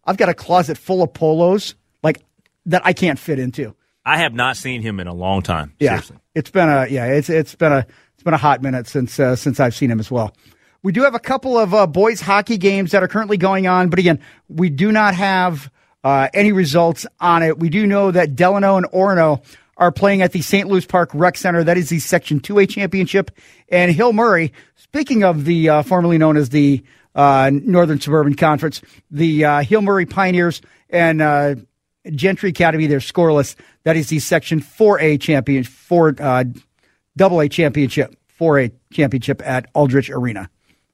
I've 0.06 0.18
got 0.18 0.30
a 0.30 0.34
closet 0.34 0.78
full 0.78 1.04
of 1.04 1.14
polos 1.14 1.76
like 2.02 2.22
that 2.66 2.82
I 2.86 2.94
can't 2.94 3.20
fit 3.20 3.40
into. 3.40 3.76
I 4.06 4.18
have 4.18 4.34
not 4.34 4.58
seen 4.58 4.82
him 4.82 5.00
in 5.00 5.08
a 5.08 5.14
long 5.14 5.42
time. 5.42 5.74
Yeah. 5.80 5.92
Seriously. 5.92 6.18
It's 6.36 6.50
been 6.50 6.70
a, 6.70 6.88
yeah, 6.88 7.06
it's, 7.06 7.30
it's 7.30 7.56
been 7.56 7.72
a, 7.72 7.86
it's 8.14 8.24
been 8.24 8.34
a 8.34 8.38
hot 8.38 8.62
minute 8.62 8.88
since, 8.88 9.20
uh, 9.20 9.36
since 9.36 9.60
I've 9.60 9.76
seen 9.76 9.92
him 9.92 10.00
as 10.00 10.10
well. 10.10 10.34
We 10.82 10.92
do 10.92 11.04
have 11.04 11.16
a 11.16 11.20
couple 11.20 11.58
of 11.58 11.74
uh, 11.74 11.88
boys 11.88 12.20
hockey 12.20 12.58
games 12.58 12.92
that 12.92 13.04
are 13.04 13.08
currently 13.08 13.38
going 13.38 13.68
on, 13.68 13.90
but 13.90 14.00
again, 14.00 14.20
we 14.50 14.70
do 14.70 14.92
not 14.92 15.16
have 15.16 15.72
uh, 16.04 16.28
any 16.34 16.52
results 16.52 17.06
on 17.20 17.44
it. 17.44 17.60
We 17.60 17.70
do 17.70 17.88
know 17.88 18.12
that 18.12 18.36
Delano 18.36 18.78
and 18.78 18.86
Orono 18.88 19.44
are 19.78 19.92
playing 19.92 20.22
at 20.22 20.32
the 20.32 20.42
St. 20.42 20.68
Louis 20.68 20.86
Park 20.86 21.10
Rec 21.14 21.38
Center. 21.38 21.64
That 21.64 21.78
is 21.78 21.90
the 21.90 22.00
Section 22.00 22.40
2A 22.40 22.70
championship. 22.70 23.32
And 23.70 23.92
Hill 23.92 24.14
Murray, 24.14 24.54
speaking 24.76 25.24
of 25.24 25.46
the 25.46 25.70
uh, 25.70 25.84
formerly 25.84 26.18
known 26.18 26.38
as 26.38 26.50
the 26.50 26.84
uh, 27.16 27.50
Northern 27.54 28.00
Suburban 28.00 28.36
Conference, 28.36 28.82
the 29.10 29.46
uh, 29.46 29.62
Hill 29.62 29.82
Murray 29.82 30.06
Pioneers 30.06 30.62
and 30.90 31.22
uh, 31.22 31.56
Gentry 32.12 32.50
Academy, 32.50 32.88
they're 32.88 33.00
scoreless. 33.00 33.56
That 33.84 33.96
is 33.96 34.10
the 34.10 34.20
Section 34.20 34.62
4A 34.62 35.22
champion, 35.22 35.64
four, 35.64 36.16
uh, 36.20 36.46
double 37.16 37.42
A 37.42 37.50
championship, 37.50 38.16
4A 38.40 38.72
championship 38.92 39.42
at 39.46 39.70
Aldrich 39.74 40.10
Arena. 40.10 40.50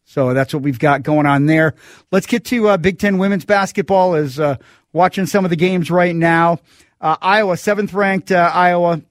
So 0.05 0.33
that's 0.33 0.53
what 0.53 0.63
we've 0.63 0.79
got 0.79 1.03
going 1.03 1.27
on 1.27 1.45
there. 1.45 1.75
Let's 2.11 2.25
get 2.25 2.45
to 2.45 2.69
uh, 2.69 2.77
Big 2.77 2.97
Ten 2.97 3.19
women's 3.19 3.45
basketball. 3.45 4.15
Is 4.15 4.39
uh, 4.39 4.55
watching 4.91 5.27
some 5.27 5.45
of 5.45 5.49
the 5.49 5.55
games 5.55 5.91
right 5.91 6.15
now. 6.15 6.59
Uh, 6.99 7.15
Iowa, 7.21 7.57
seventh 7.57 7.93
ranked 7.93 8.31
uh, 8.31 8.51
Iowa, 8.51 9.01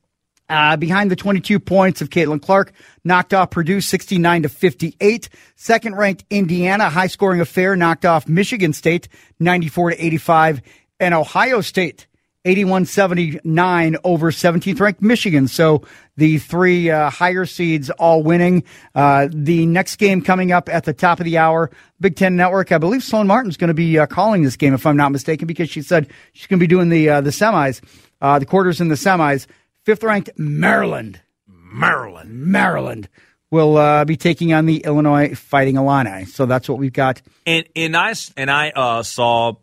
uh, 0.48 0.76
behind 0.76 1.10
the 1.10 1.16
22 1.16 1.60
points 1.60 2.00
of 2.00 2.10
Caitlin 2.10 2.42
Clark, 2.42 2.72
knocked 3.04 3.32
off 3.32 3.50
Purdue 3.50 3.80
69 3.80 4.42
to 4.42 4.48
58. 4.48 5.28
Second 5.56 5.96
ranked 5.96 6.24
Indiana, 6.30 6.88
high 6.90 7.06
scoring 7.06 7.40
affair, 7.40 7.76
knocked 7.76 8.04
off 8.04 8.28
Michigan 8.28 8.72
State 8.72 9.08
94 9.38 9.90
to 9.90 10.04
85, 10.04 10.62
and 11.00 11.14
Ohio 11.14 11.60
State 11.60 12.06
81 12.44 12.86
79 12.86 13.96
over 14.04 14.30
17th 14.30 14.80
ranked 14.80 15.02
Michigan. 15.02 15.48
So 15.48 15.82
the 16.16 16.38
three 16.38 16.90
uh, 16.90 17.10
higher 17.10 17.44
seeds 17.44 17.90
all 17.90 18.22
winning. 18.22 18.64
Uh, 18.94 19.28
the 19.30 19.66
next 19.66 19.96
game 19.96 20.22
coming 20.22 20.52
up 20.52 20.68
at 20.68 20.84
the 20.84 20.94
top 20.94 21.20
of 21.20 21.24
the 21.24 21.36
hour, 21.36 21.70
Big 22.00 22.16
Ten 22.16 22.36
Network. 22.36 22.72
I 22.72 22.78
believe 22.78 23.02
Sloan 23.02 23.26
Martin's 23.26 23.56
going 23.56 23.68
to 23.68 23.74
be 23.74 23.98
uh, 23.98 24.06
calling 24.06 24.42
this 24.42 24.56
game, 24.56 24.72
if 24.72 24.86
I'm 24.86 24.96
not 24.96 25.12
mistaken, 25.12 25.46
because 25.46 25.68
she 25.68 25.82
said 25.82 26.08
she's 26.32 26.46
going 26.46 26.58
to 26.58 26.62
be 26.62 26.68
doing 26.68 26.88
the 26.88 27.10
uh, 27.10 27.20
the 27.20 27.30
semis, 27.30 27.82
uh, 28.20 28.38
the 28.38 28.46
quarters 28.46 28.80
and 28.80 28.90
the 28.90 28.96
semis. 28.96 29.46
Fifth 29.84 30.02
ranked 30.02 30.30
Maryland. 30.36 31.20
Maryland. 31.46 32.30
Maryland 32.30 33.08
will 33.50 33.76
uh, 33.76 34.04
be 34.04 34.16
taking 34.16 34.52
on 34.52 34.66
the 34.66 34.78
Illinois 34.78 35.34
Fighting 35.34 35.76
Illini. 35.76 36.24
So 36.24 36.46
that's 36.46 36.68
what 36.68 36.78
we've 36.78 36.92
got. 36.92 37.20
And 37.46 37.66
and 37.74 37.96
I 37.96 38.14
and 38.36 38.50
I 38.50 38.70
uh, 38.70 39.02
saw 39.02 39.54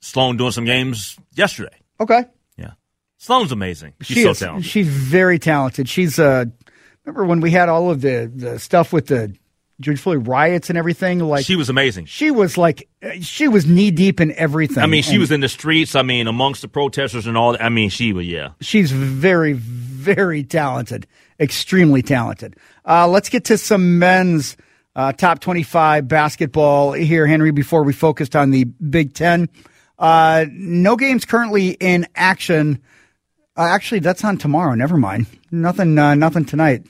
Sloan 0.00 0.36
doing 0.36 0.52
some 0.52 0.64
games 0.64 1.16
yesterday. 1.34 1.76
Okay. 2.00 2.24
Yeah, 2.56 2.72
Sloan's 3.18 3.52
amazing. 3.52 3.94
She's 4.02 4.16
she 4.18 4.22
so 4.22 4.30
is. 4.30 4.38
talented. 4.38 4.70
She's 4.70 4.88
very 4.88 5.38
talented. 5.38 5.88
She's 5.88 6.18
uh 6.18 6.44
remember 7.04 7.24
when 7.24 7.40
we 7.40 7.50
had 7.50 7.68
all 7.68 7.90
of 7.90 8.00
the, 8.00 8.30
the 8.34 8.58
stuff 8.58 8.92
with 8.92 9.06
the 9.06 9.34
George 9.80 10.00
Floyd 10.00 10.26
riots 10.26 10.68
and 10.70 10.76
everything? 10.78 11.20
Like 11.20 11.44
she 11.44 11.56
was 11.56 11.68
amazing. 11.68 12.06
she 12.06 12.30
was 12.30 12.58
like 12.58 12.88
she 13.20 13.48
was 13.48 13.66
knee 13.66 13.90
deep 13.90 14.20
in 14.20 14.32
everything. 14.32 14.82
I 14.82 14.86
mean, 14.86 15.02
she 15.02 15.12
And 15.12 15.20
was 15.20 15.30
in 15.30 15.40
the 15.40 15.48
streets. 15.48 15.94
I 15.94 16.02
mean, 16.02 16.26
amongst 16.26 16.62
the 16.62 16.68
protesters 16.68 17.26
and 17.26 17.36
all. 17.36 17.52
that. 17.52 17.62
I 17.62 17.68
mean, 17.68 17.88
she 17.90 18.12
was 18.12 18.26
yeah. 18.26 18.50
she's 18.60 18.90
very, 18.90 19.52
very 19.52 20.42
talented, 20.42 21.06
extremely 21.38 22.02
talented. 22.02 22.56
Uh, 22.84 23.06
let's 23.06 23.28
get 23.28 23.44
to 23.46 23.58
some 23.58 23.98
men's 23.98 24.56
uh, 24.96 25.12
top 25.12 25.38
25 25.38 26.08
basketball 26.08 26.92
here, 26.92 27.26
Henry, 27.26 27.52
before 27.52 27.84
we 27.84 27.92
focused 27.92 28.34
on 28.34 28.50
the 28.50 28.64
Big 28.64 29.14
Ten. 29.14 29.48
Uh, 29.98 30.46
no 30.50 30.96
games 30.96 31.24
currently 31.24 31.70
in 31.70 32.06
action. 32.14 32.82
Uh, 33.56 33.62
actually, 33.62 34.00
that's 34.00 34.24
on 34.24 34.38
tomorrow. 34.38 34.74
Never 34.74 34.96
mind. 34.96 35.26
Nothing, 35.50 35.98
uh, 35.98 36.14
nothing 36.14 36.44
tonight. 36.44 36.86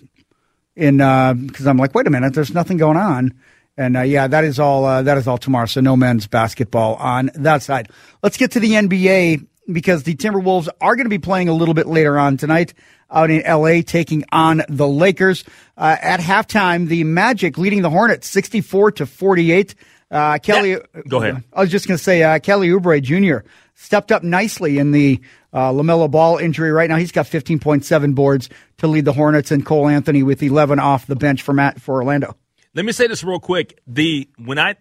In 0.77 0.99
because 0.99 1.67
I'm 1.67 1.77
like, 1.77 1.93
wait 1.95 2.07
a 2.07 2.11
minute, 2.11 2.35
there's 2.35 2.55
nothing 2.55 2.77
going 2.77 2.97
on. 2.97 3.35
And 3.79 3.97
uh, 3.97 4.03
yeah, 4.03 4.27
that 4.27 4.45
is 4.45 4.59
all. 4.59 4.85
Uh, 4.85 5.03
that 5.03 5.17
is 5.17 5.29
all 5.29 5.39
tomorrow. 5.39 5.67
So 5.67 5.81
no 5.81 5.97
men's 5.97 6.27
basketball 6.27 6.97
on 6.97 7.31
that 7.37 7.63
side. 7.63 7.89
Let's 8.23 8.37
get 8.37 8.51
to 8.53 8.61
the 8.61 8.73
NBA 8.73 9.47
because 9.73 10.03
the 10.03 10.17
Timberwolves 10.17 10.69
are 10.81 10.97
going 10.97 11.07
to 11.07 11.11
be 11.11 11.19
playing 11.19 11.49
a 11.49 11.53
little 11.53 11.75
bit 11.75 11.87
later 11.87 12.19
on 12.19 12.37
tonight 12.37 12.75
out 13.11 13.31
in 13.31 13.43
LA, 13.43 13.83
taking 13.83 14.25
on 14.33 14.63
the 14.69 14.87
Lakers. 14.87 15.45
Uh, 15.77 15.97
at 16.01 16.19
halftime, 16.21 16.89
the 16.89 17.05
Magic 17.05 17.57
leading 17.57 17.83
the 17.83 17.91
Hornets, 17.91 18.29
64 18.29 18.93
to 18.93 19.07
48. 19.07 19.75
Uh, 20.11 20.39
Kelly, 20.39 20.71
Yeah. 20.71 20.79
Go 21.09 21.23
ahead. 21.23 21.45
I 21.53 21.61
was 21.61 21.71
just 21.71 21.87
going 21.87 21.99
to 21.99 22.03
say 22.03 22.23
uh, 22.23 22.39
Kelly 22.39 22.69
Oubre 22.69 23.03
Jr. 23.03 23.47
stepped 23.75 24.11
up 24.11 24.23
nicely 24.23 24.79
in 24.79 24.93
the 24.93 25.21
uh, 25.53 25.71
LaMelo 25.71 26.11
Ball 26.11 26.39
injury. 26.39 26.73
Right 26.73 26.89
now, 26.89 26.97
he's 26.97 27.13
got 27.13 27.27
15.7 27.27 28.15
boards 28.15 28.49
to 28.79 28.87
lead 28.87 29.05
the 29.05 29.13
Hornets, 29.13 29.51
and 29.51 29.65
Cole 29.67 29.89
Anthony 29.89 30.23
with 30.23 30.43
11 30.43 30.79
off 30.79 31.07
the 31.07 31.17
bench 31.17 31.43
for 31.43 31.53
Matt 31.53 31.81
for 31.81 31.97
Orlando. 31.97 32.37
Let 32.75 32.85
me 32.85 32.93
say 32.93 33.07
this 33.07 33.25
real 33.25 33.41
quick. 33.41 33.81
The 33.87 34.29
when 34.39 34.59
I 34.59 34.77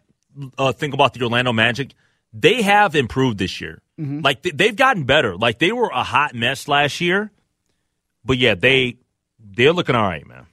uh, 0.57 0.71
think 0.71 0.93
about 0.93 1.13
the 1.13 1.23
Orlando 1.23 1.51
Magic, 1.51 1.93
they 2.33 2.61
have 2.61 2.95
improved 2.95 3.37
this 3.37 3.59
year. 3.59 3.81
Like 3.97 4.43
they, 4.43 4.51
they've 4.51 4.75
gotten 4.75 5.05
better. 5.05 5.35
Like 5.35 5.57
they 5.57 5.71
were 5.71 5.89
a 5.89 6.03
hot 6.03 6.35
mess 6.35 6.67
last 6.67 7.01
year, 7.01 7.31
but 8.23 8.37
yeah, 8.37 8.53
they 8.53 8.97
they're 9.39 9.73
looking 9.73 9.95
all 9.95 10.03
right, 10.07 10.27
man. 10.27 10.45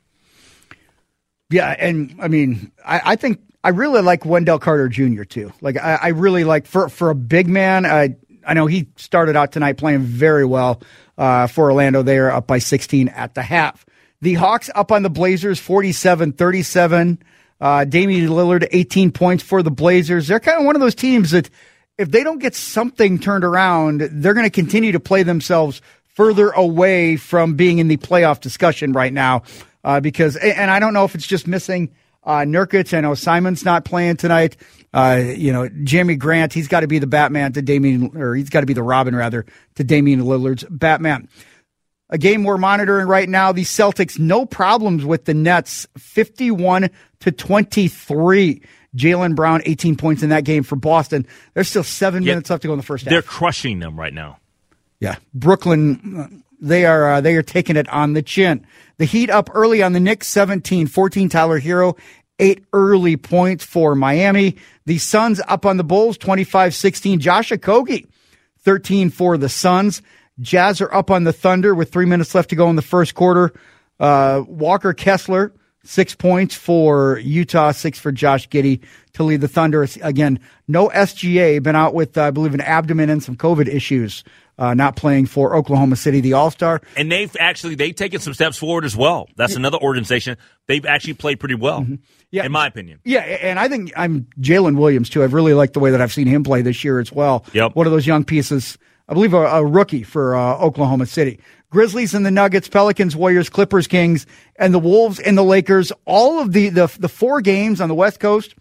Yeah, 1.51 1.69
and 1.79 2.17
I 2.23 2.29
mean, 2.29 2.73
I, 2.85 3.03
I 3.05 3.17
think 3.17 3.41
I 3.65 3.71
really 3.71 4.03
like 4.03 4.27
Wendell 4.27 4.59
Carter 4.59 4.91
Jr. 4.91 5.25
too. 5.25 5.51
Like 5.63 5.79
I, 5.79 5.99
I 6.03 6.09
really 6.09 6.45
like 6.45 6.67
for 6.67 6.91
for 6.91 7.09
a 7.09 7.15
big 7.15 7.49
man. 7.49 7.87
I 7.87 8.17
I 8.47 8.53
know 8.53 8.67
he 8.67 8.89
started 8.97 9.37
out 9.37 9.53
tonight 9.53 9.79
playing 9.79 10.03
very 10.03 10.45
well 10.45 10.83
uh, 11.17 11.47
for 11.47 11.71
Orlando. 11.71 12.03
They 12.03 12.19
are 12.19 12.31
up 12.31 12.47
by 12.47 12.59
16 12.59 13.09
at 13.09 13.35
the 13.35 13.43
half. 13.43 13.87
The 14.21 14.35
Hawks 14.35 14.69
up 14.75 14.93
on 14.93 15.03
the 15.03 15.09
Blazers 15.09 15.59
47-37. 15.61 17.19
Uh, 17.59 17.85
Damian 17.85 18.29
Lillard 18.29 18.69
18 18.71 19.13
points 19.13 19.43
for 19.43 19.63
the 19.63 19.71
Blazers. 19.71 20.29
They're 20.29 20.41
kind 20.41 20.59
of 20.59 20.67
one 20.67 20.77
of 20.77 20.81
those 20.81 20.95
teams 20.95 21.31
that 21.31 21.49
if 21.97 22.11
they 22.11 22.23
don't 22.23 22.39
get 22.39 22.55
something 22.55 23.19
turned 23.19 23.45
around, 23.45 24.01
they're 24.01 24.35
going 24.35 24.47
to 24.47 24.51
continue 24.51 24.93
to 24.93 25.01
play 25.01 25.23
themselves 25.23 25.81
further 26.15 26.51
away 26.51 27.17
from 27.17 27.55
being 27.55 27.79
in 27.79 27.89
the 27.89 27.97
playoff 27.97 28.41
discussion 28.41 28.93
right 28.93 29.13
now. 29.13 29.43
Uh, 29.83 30.01
because, 30.01 30.37
and 30.37 30.71
I 30.71 30.81
don't 30.81 30.93
know 30.93 31.05
if 31.05 31.15
it's 31.15 31.27
just 31.27 31.47
missing 31.47 31.95
uh, 32.25 32.41
Nurkic. 32.41 32.97
I 32.97 33.01
know 33.01 33.15
Simon's 33.15 33.65
not 33.65 33.85
playing 33.85 34.17
tonight. 34.17 34.57
Uh, 34.93 35.23
you 35.37 35.53
know, 35.53 35.69
Jerami 35.69 36.19
Grant, 36.19 36.53
he's 36.53 36.69
got 36.69 36.81
to 36.81 36.87
be 36.87 36.99
the 36.99 37.07
Batman 37.07 37.53
to 37.55 37.63
Damian, 37.63 38.17
or 38.17 38.35
he's 38.35 38.51
got 38.51 38.61
to 38.61 38.67
be 38.67 38.75
the 38.75 38.83
Robin 38.83 39.15
rather 39.15 39.45
to 39.75 39.85
Damian 39.85 40.21
Lillard's 40.21 40.65
Batman. 40.71 41.29
A 42.11 42.19
game 42.19 42.45
we're 42.45 42.59
monitoring 42.59 43.09
right 43.09 43.29
now, 43.29 43.51
the 43.51 43.63
Celtics, 43.63 44.19
no 44.19 44.47
problems 44.47 45.05
with 45.05 45.25
the 45.25 45.35
Nets, 45.35 45.87
51 45.99 46.91
to 47.21 47.33
23. 47.33 48.63
Jaylen 48.95 49.35
Brown, 49.35 49.63
18 49.65 49.97
points 49.97 50.23
in 50.23 50.29
that 50.29 50.45
game 50.45 50.63
for 50.63 50.77
Boston. 50.77 51.27
There's 51.55 51.69
still 51.69 51.83
seven 51.83 52.25
minutes 52.25 52.51
left 52.51 52.63
to 52.63 52.69
go 52.69 52.75
in 52.75 52.79
the 52.79 52.85
first 52.85 53.05
They're 53.05 53.23
crushing 53.23 53.81
them 53.81 53.99
right 53.99 54.13
now. 54.13 54.39
Yeah, 55.01 55.17
Brooklyn, 55.35 56.45
they 56.61 56.87
are 56.87 57.15
uh, 57.15 57.21
they 57.21 57.35
are 57.35 57.43
taking 57.43 57.77
it 57.77 57.89
on 57.89 58.13
the 58.13 58.23
chin. 58.23 58.65
The 58.97 59.05
Heat 59.05 59.31
up 59.31 59.51
early 59.55 59.83
on 59.83 59.93
the 59.93 60.01
Knicks, 60.01 60.33
17-14. 60.33 61.31
Tyler 61.31 61.61
Herro, 61.61 61.99
eight 62.39 62.65
early 62.73 63.17
points 63.17 63.65
for 63.65 63.95
Miami. 63.95 64.57
The 64.87 64.99
Suns 64.99 65.41
up 65.49 65.67
on 65.67 65.77
the 65.77 65.85
Bulls, 65.85 66.19
25 66.19 66.75
16. 66.75 67.21
Josh 67.21 67.51
Okogie, 67.51 68.07
13 68.61 69.11
for 69.11 69.37
the 69.37 69.49
Suns. 69.49 70.03
Jazz 70.41 70.81
are 70.81 70.93
up 70.93 71.11
on 71.11 71.25
the 71.25 71.33
Thunder 71.33 71.75
with 71.75 71.93
three 71.93 72.07
minutes 72.07 72.35
left 72.35 72.51
to 72.51 72.57
go 72.57 72.69
in 72.69 72.77
the 72.77 72.83
first 72.83 73.15
quarter. 73.15 73.53
Uh, 74.01 74.43
Walker 74.49 74.93
Kessler, 74.93 75.53
six 75.85 76.15
points 76.15 76.57
for 76.57 77.19
Utah, 77.19 77.71
six 77.71 77.99
for 77.99 78.11
Josh 78.11 78.49
Giddey 78.49 78.81
to 79.13 79.23
lead 79.23 79.41
the 79.41 79.49
Thunder. 79.49 79.87
Again, 80.03 80.41
no 80.67 80.89
SGA, 80.89 81.63
been 81.63 81.77
out 81.77 81.95
with, 81.95 82.19
uh, 82.19 82.25
I 82.25 82.31
believe, 82.31 82.55
an 82.55 82.61
abdomen 82.61 83.11
and 83.11 83.23
some 83.23 83.37
COVID 83.37 83.69
issues. 83.69 84.25
Uh, 84.57 84.73
not 84.73 84.95
playing 84.95 85.27
for 85.27 85.57
Oklahoma 85.57 85.97
City, 85.97 86.21
the 86.21 86.35
All 86.35 86.51
Star, 86.51 86.81
and 86.97 87.11
they've 87.11 87.37
actually 87.41 87.75
they've 87.75 87.95
taken 87.95 88.21
some 88.21 88.35
steps 88.35 88.57
forward 88.57 88.85
as 88.85 88.97
well. 88.97 89.29
That's 89.35 89.57
another 89.57 89.79
organization 89.79 90.37
they've 90.69 90.87
actually 90.87 91.15
played 91.15 91.41
pretty 91.41 91.57
well, 91.57 91.81
mm-hmm. 91.81 91.97
yeah, 92.31 92.45
in 92.45 92.53
my 92.53 92.69
opinion. 92.69 93.01
Yeah, 93.05 93.21
and 93.21 93.59
I 93.59 93.69
think 93.69 93.93
I'm 93.97 94.29
Jalen 94.41 94.77
Williams 94.77 95.11
too. 95.11 95.25
I've 95.25 95.35
really 95.35 95.55
liked 95.55 95.73
the 95.73 95.81
way 95.81 95.91
that 95.91 96.01
I've 96.01 96.13
seen 96.13 96.29
him 96.29 96.45
play 96.45 96.63
this 96.63 96.85
year 96.85 97.01
as 97.01 97.11
well. 97.11 97.45
Yep, 97.53 97.75
one 97.75 97.87
of 97.87 97.93
those 97.93 98.07
young 98.07 98.23
pieces. 98.25 98.79
I 99.09 99.15
believe 99.15 99.35
a, 99.35 99.45
a 99.45 99.65
rookie 99.65 100.03
for 100.03 100.37
uh, 100.37 100.57
Oklahoma 100.59 101.07
City. 101.07 101.41
Grizzlies 101.75 102.15
and 102.15 102.25
the 102.25 102.31
Nuggets, 102.31 102.69
Pelicans, 102.69 103.17
Warriors, 103.17 103.51
Clippers, 103.51 103.89
Kings, 103.89 104.27
and 104.57 104.73
the 104.73 104.79
Wolves 104.79 105.19
and 105.19 105.37
the 105.37 105.43
Lakers. 105.43 105.91
All 106.05 106.39
of 106.39 106.53
the, 106.53 106.69
the, 106.69 106.87
the 107.01 107.09
four 107.09 107.41
games 107.41 107.81
on 107.81 107.89
the 107.89 107.97
West 107.97 108.21
Coast, 108.21 108.55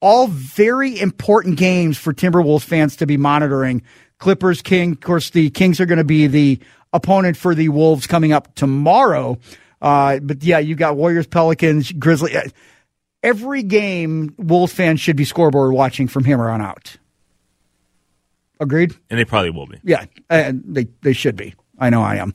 all 0.00 0.28
very 0.28 0.98
important 0.98 1.58
games 1.58 1.98
for 1.98 2.14
Timberwolves 2.14 2.64
fans 2.64 2.96
to 2.96 3.06
be 3.06 3.18
monitoring. 3.18 3.82
Clippers, 4.18 4.62
King, 4.62 4.92
of 4.92 5.00
course, 5.00 5.30
the 5.30 5.50
Kings 5.50 5.80
are 5.80 5.86
going 5.86 5.98
to 5.98 6.04
be 6.04 6.26
the 6.26 6.58
opponent 6.92 7.36
for 7.36 7.54
the 7.54 7.68
Wolves 7.68 8.06
coming 8.06 8.32
up 8.32 8.54
tomorrow. 8.54 9.38
Uh, 9.80 10.18
but 10.20 10.42
yeah, 10.42 10.58
you 10.58 10.74
got 10.74 10.96
Warriors, 10.96 11.26
Pelicans, 11.26 11.92
Grizzlies. 11.92 12.52
Every 13.22 13.62
game 13.62 14.34
Wolves 14.38 14.72
fans 14.72 15.00
should 15.00 15.16
be 15.16 15.24
scoreboard 15.24 15.72
watching 15.72 16.08
from 16.08 16.24
here 16.24 16.40
on 16.48 16.60
out. 16.60 16.96
Agreed? 18.60 18.94
And 19.08 19.18
they 19.18 19.24
probably 19.24 19.50
will 19.50 19.66
be. 19.66 19.78
Yeah, 19.84 20.06
and 20.28 20.62
they, 20.66 20.88
they 21.02 21.12
should 21.12 21.36
be. 21.36 21.54
I 21.78 21.90
know 21.90 22.02
I 22.02 22.16
am. 22.16 22.34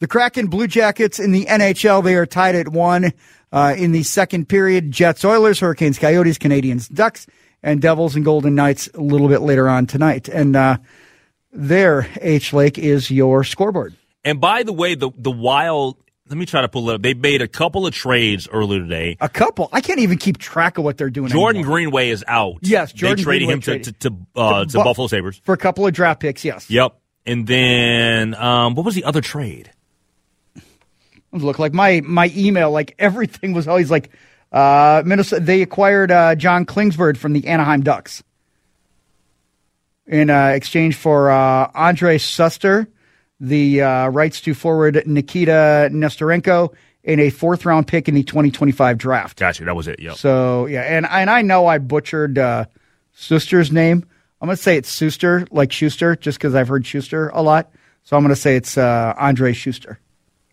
The 0.00 0.06
Kraken 0.06 0.46
Blue 0.46 0.66
Jackets 0.66 1.18
in 1.18 1.32
the 1.32 1.44
NHL, 1.46 2.02
they 2.04 2.14
are 2.14 2.24
tied 2.24 2.54
at 2.54 2.68
one 2.68 3.12
uh, 3.52 3.74
in 3.76 3.92
the 3.92 4.02
second 4.02 4.48
period. 4.48 4.92
Jets, 4.92 5.24
Oilers, 5.24 5.60
Hurricanes, 5.60 5.98
Coyotes, 5.98 6.38
Canadiens, 6.38 6.92
Ducks, 6.92 7.26
and 7.62 7.82
Devils 7.82 8.14
and 8.14 8.24
Golden 8.24 8.54
Knights 8.54 8.88
a 8.94 9.00
little 9.00 9.28
bit 9.28 9.40
later 9.40 9.68
on 9.68 9.86
tonight. 9.86 10.28
And 10.28 10.56
uh, 10.56 10.78
there, 11.52 12.08
H 12.20 12.52
Lake, 12.52 12.78
is 12.78 13.10
your 13.10 13.44
scoreboard. 13.44 13.94
And 14.24 14.40
by 14.40 14.62
the 14.62 14.72
way, 14.72 14.94
the 14.94 15.10
the 15.16 15.30
Wild. 15.30 15.96
Let 16.28 16.36
me 16.36 16.44
try 16.44 16.60
to 16.60 16.68
pull 16.68 16.90
it 16.90 16.94
up. 16.96 17.00
They 17.02 17.14
made 17.14 17.40
a 17.40 17.48
couple 17.48 17.86
of 17.86 17.94
trades 17.94 18.46
earlier 18.52 18.80
today. 18.80 19.16
A 19.18 19.30
couple. 19.30 19.70
I 19.72 19.80
can't 19.80 20.00
even 20.00 20.18
keep 20.18 20.36
track 20.36 20.76
of 20.76 20.84
what 20.84 20.98
they're 20.98 21.08
doing. 21.08 21.30
Jordan 21.30 21.60
anymore. 21.60 21.76
Greenway 21.76 22.10
is 22.10 22.22
out. 22.28 22.58
Yes, 22.60 22.92
Jordan 22.92 23.16
they 23.16 23.22
traded 23.22 23.46
Greenway 23.46 23.54
him 23.54 23.60
traded. 23.62 23.84
to 23.84 23.92
to, 23.92 24.10
to, 24.10 24.16
uh, 24.36 24.64
to, 24.66 24.72
to 24.72 24.84
Buffalo 24.84 25.06
Sabres 25.06 25.40
for 25.42 25.54
a 25.54 25.56
couple 25.56 25.86
of 25.86 25.94
draft 25.94 26.20
picks. 26.20 26.44
Yes. 26.44 26.68
Yep. 26.68 27.00
And 27.24 27.46
then 27.46 28.34
um, 28.34 28.74
what 28.74 28.84
was 28.84 28.94
the 28.94 29.04
other 29.04 29.22
trade? 29.22 29.70
Look 31.32 31.58
like 31.58 31.72
my 31.72 32.02
my 32.04 32.30
email, 32.36 32.70
like 32.70 32.94
everything 32.98 33.54
was 33.54 33.66
always 33.66 33.90
like 33.90 34.10
uh, 34.52 35.02
Minnesota. 35.06 35.42
They 35.42 35.62
acquired 35.62 36.10
uh, 36.10 36.34
John 36.34 36.66
Klingberg 36.66 37.16
from 37.16 37.32
the 37.32 37.46
Anaheim 37.46 37.82
Ducks 37.82 38.22
in 40.08 40.30
uh, 40.30 40.48
exchange 40.48 40.96
for 40.96 41.30
uh, 41.30 41.70
Andre 41.74 42.18
Suster, 42.18 42.88
the 43.38 43.82
uh, 43.82 44.08
rights 44.08 44.40
to 44.40 44.54
forward 44.54 45.02
Nikita 45.06 45.90
Nesterenko, 45.92 46.74
in 47.04 47.20
a 47.20 47.30
fourth 47.30 47.64
round 47.64 47.86
pick 47.86 48.08
in 48.08 48.14
the 48.14 48.22
2025 48.22 48.98
draft. 48.98 49.38
Gotcha. 49.38 49.64
That 49.64 49.76
was 49.76 49.86
it. 49.86 50.00
Yep. 50.00 50.16
So 50.16 50.66
yeah, 50.66 50.82
and 50.82 51.06
and 51.06 51.30
I 51.30 51.42
know 51.42 51.66
I 51.66 51.78
butchered 51.78 52.38
uh, 52.38 52.64
Suster's 53.14 53.70
name. 53.70 54.04
I'm 54.40 54.46
going 54.46 54.56
to 54.56 54.62
say 54.62 54.76
it's 54.76 54.94
Suster, 54.94 55.46
like 55.50 55.72
Schuster, 55.72 56.16
just 56.16 56.38
because 56.38 56.54
I've 56.54 56.68
heard 56.68 56.86
Schuster 56.86 57.28
a 57.30 57.42
lot. 57.42 57.72
So 58.04 58.16
I'm 58.16 58.22
going 58.22 58.34
to 58.34 58.40
say 58.40 58.56
it's 58.56 58.78
uh, 58.78 59.14
Andre 59.18 59.52
Schuster. 59.52 59.98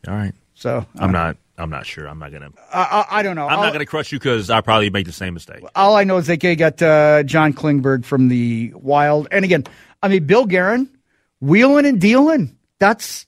All 0.07 0.13
right. 0.13 0.33
So 0.55 0.85
I'm 0.97 1.11
not. 1.11 1.37
I'm 1.57 1.69
not 1.69 1.85
sure. 1.85 2.07
I'm 2.07 2.19
not 2.19 2.31
gonna. 2.31 2.51
I, 2.73 2.81
I, 2.81 3.19
I 3.19 3.23
don't 3.23 3.35
know. 3.35 3.47
I'm 3.47 3.57
I'll, 3.57 3.63
not 3.63 3.73
gonna 3.73 3.85
crush 3.85 4.11
you 4.11 4.19
because 4.19 4.49
I 4.49 4.61
probably 4.61 4.89
make 4.89 5.05
the 5.05 5.13
same 5.13 5.33
mistake. 5.33 5.63
All 5.75 5.95
I 5.95 6.03
know 6.03 6.17
is 6.17 6.27
they 6.27 6.37
got 6.37 6.81
uh, 6.81 7.23
John 7.23 7.53
Klingberg 7.53 8.05
from 8.05 8.27
the 8.27 8.73
Wild, 8.75 9.27
and 9.31 9.45
again, 9.45 9.63
I 10.03 10.09
mean 10.09 10.25
Bill 10.25 10.45
Guerin, 10.45 10.89
wheeling 11.39 11.85
and 11.85 12.01
dealing. 12.01 12.57
That's 12.79 13.25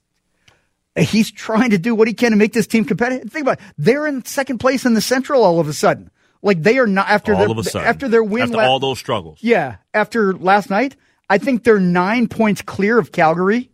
he's 0.98 1.32
trying 1.32 1.70
to 1.70 1.78
do 1.78 1.96
what 1.96 2.08
he 2.08 2.14
can 2.14 2.32
to 2.32 2.38
make 2.38 2.54
this 2.54 2.68
team 2.68 2.84
competitive. 2.84 3.32
Think 3.32 3.44
about 3.44 3.60
it. 3.60 3.66
They're 3.78 4.08
in 4.08 4.26
second 4.26 4.58
place 4.58 4.86
in 4.86 4.94
the 4.94 5.02
Central 5.02 5.44
all 5.44 5.60
of 5.60 5.68
a 5.68 5.74
sudden. 5.74 6.12
Like 6.42 6.62
they 6.62 6.78
are 6.80 6.88
not 6.88 7.10
after 7.10 7.34
all 7.34 7.40
their, 7.40 7.50
of 7.50 7.58
a 7.58 7.64
sudden, 7.64 7.88
after 7.88 8.08
their 8.08 8.24
win 8.24 8.44
after 8.44 8.62
all 8.62 8.80
those 8.80 9.00
struggles. 9.00 9.40
Yeah, 9.42 9.78
after 9.94 10.34
last 10.34 10.70
night, 10.70 10.96
I 11.30 11.38
think 11.38 11.64
they're 11.64 11.80
nine 11.80 12.28
points 12.28 12.62
clear 12.62 13.00
of 13.00 13.12
Calgary, 13.12 13.72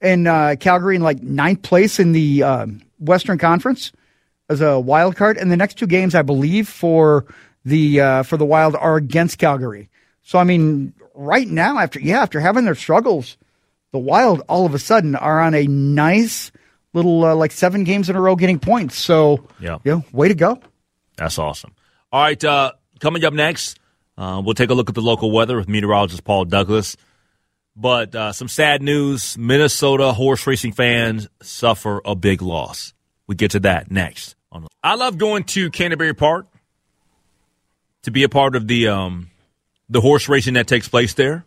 and 0.00 0.28
uh, 0.28 0.56
Calgary 0.56 0.96
in 0.96 1.02
like 1.02 1.22
ninth 1.22 1.62
place 1.62 1.98
in 1.98 2.12
the 2.12 2.42
uh, 2.42 2.66
Western 2.98 3.38
Conference 3.38 3.92
as 4.48 4.60
a 4.60 4.78
wild 4.78 5.16
card. 5.16 5.36
And 5.36 5.50
the 5.50 5.56
next 5.56 5.74
two 5.78 5.86
games, 5.86 6.14
I 6.14 6.22
believe, 6.22 6.68
for 6.68 7.26
the 7.64 8.00
uh, 8.00 8.22
for 8.22 8.36
the 8.36 8.44
Wild 8.44 8.76
are 8.76 8.96
against 8.96 9.38
Calgary. 9.38 9.90
So 10.22 10.38
I 10.38 10.44
mean, 10.44 10.94
right 11.14 11.48
now, 11.48 11.78
after 11.78 12.00
yeah, 12.00 12.22
after 12.22 12.40
having 12.40 12.64
their 12.64 12.74
struggles, 12.74 13.36
the 13.92 13.98
Wild 13.98 14.42
all 14.48 14.64
of 14.64 14.74
a 14.74 14.78
sudden 14.78 15.14
are 15.16 15.40
on 15.40 15.54
a 15.54 15.66
nice 15.66 16.52
little 16.92 17.24
uh, 17.24 17.34
like 17.34 17.52
seven 17.52 17.84
games 17.84 18.08
in 18.08 18.16
a 18.16 18.20
row 18.20 18.36
getting 18.36 18.58
points. 18.58 18.96
So 18.96 19.46
yeah, 19.60 19.78
yeah, 19.84 20.00
way 20.12 20.28
to 20.28 20.34
go. 20.34 20.60
That's 21.16 21.38
awesome. 21.38 21.74
All 22.12 22.22
right, 22.22 22.42
uh, 22.42 22.72
coming 23.00 23.24
up 23.24 23.34
next, 23.34 23.78
uh, 24.16 24.40
we'll 24.44 24.54
take 24.54 24.70
a 24.70 24.74
look 24.74 24.88
at 24.88 24.94
the 24.94 25.02
local 25.02 25.30
weather 25.32 25.56
with 25.56 25.68
meteorologist 25.68 26.24
Paul 26.24 26.44
Douglas. 26.44 26.96
But 27.76 28.14
uh, 28.14 28.32
some 28.32 28.48
sad 28.48 28.82
news 28.82 29.36
Minnesota 29.36 30.12
horse 30.12 30.46
racing 30.46 30.72
fans 30.72 31.28
suffer 31.42 32.00
a 32.04 32.14
big 32.14 32.40
loss. 32.40 32.94
We 33.26 33.34
get 33.34 33.50
to 33.52 33.60
that 33.60 33.90
next. 33.90 34.34
I 34.82 34.94
love 34.94 35.18
going 35.18 35.44
to 35.44 35.70
Canterbury 35.70 36.14
Park 36.14 36.46
to 38.02 38.10
be 38.10 38.22
a 38.22 38.28
part 38.28 38.56
of 38.56 38.66
the 38.66 38.88
um, 38.88 39.30
the 39.88 40.00
horse 40.00 40.28
racing 40.28 40.54
that 40.54 40.66
takes 40.66 40.88
place 40.88 41.14
there. 41.14 41.44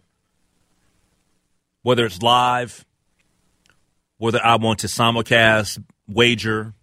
Whether 1.81 2.05
it's 2.05 2.21
live, 2.21 2.85
whether 4.17 4.43
I 4.43 4.57
want 4.57 4.79
to 4.79 4.87
simulcast, 4.87 5.81
wager, 6.07 6.73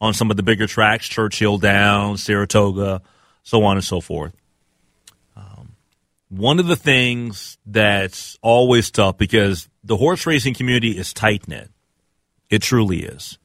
on 0.00 0.14
some 0.14 0.30
of 0.30 0.36
the 0.36 0.42
bigger 0.42 0.66
tracks, 0.66 1.06
Churchill 1.06 1.58
Downs, 1.58 2.22
Saratoga, 2.22 3.02
so 3.42 3.62
on 3.64 3.76
and 3.76 3.84
so 3.84 4.00
forth. 4.00 4.32
One 6.28 6.58
of 6.58 6.66
the 6.66 6.76
things 6.76 7.56
that's 7.64 8.36
always 8.42 8.90
tough 8.90 9.16
because 9.16 9.68
the 9.84 9.96
horse 9.96 10.26
racing 10.26 10.54
community 10.54 10.98
is 10.98 11.12
tight 11.12 11.46
knit. 11.46 11.70
It 12.50 12.62
truly 12.62 13.04
is. 13.04 13.38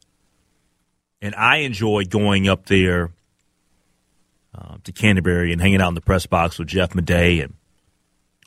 And 1.21 1.35
I 1.35 1.57
enjoy 1.57 2.05
going 2.05 2.47
up 2.47 2.65
there 2.65 3.11
uh, 4.55 4.77
to 4.83 4.91
Canterbury 4.91 5.51
and 5.51 5.61
hanging 5.61 5.81
out 5.81 5.89
in 5.89 5.95
the 5.95 6.01
press 6.01 6.25
box 6.25 6.57
with 6.57 6.67
Jeff 6.67 6.93
Madey 6.93 7.43
and 7.43 7.53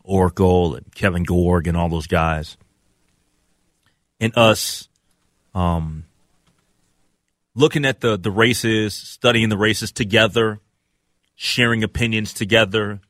Oracle 0.03 0.75
and 0.75 0.93
Kevin 0.95 1.23
Gorg 1.23 1.67
and 1.69 1.77
all 1.77 1.89
those 1.89 2.09
guys. 2.09 2.57
And 4.21 4.37
us 4.37 4.89
um, 5.55 6.05
looking 7.55 7.85
at 7.85 8.01
the 8.01 8.17
the 8.17 8.31
races, 8.31 8.95
studying 8.95 9.49
the 9.49 9.57
races 9.57 9.93
together, 9.93 10.61
sharing 11.35 11.83
opinions 11.83 12.33
together, 12.33 13.01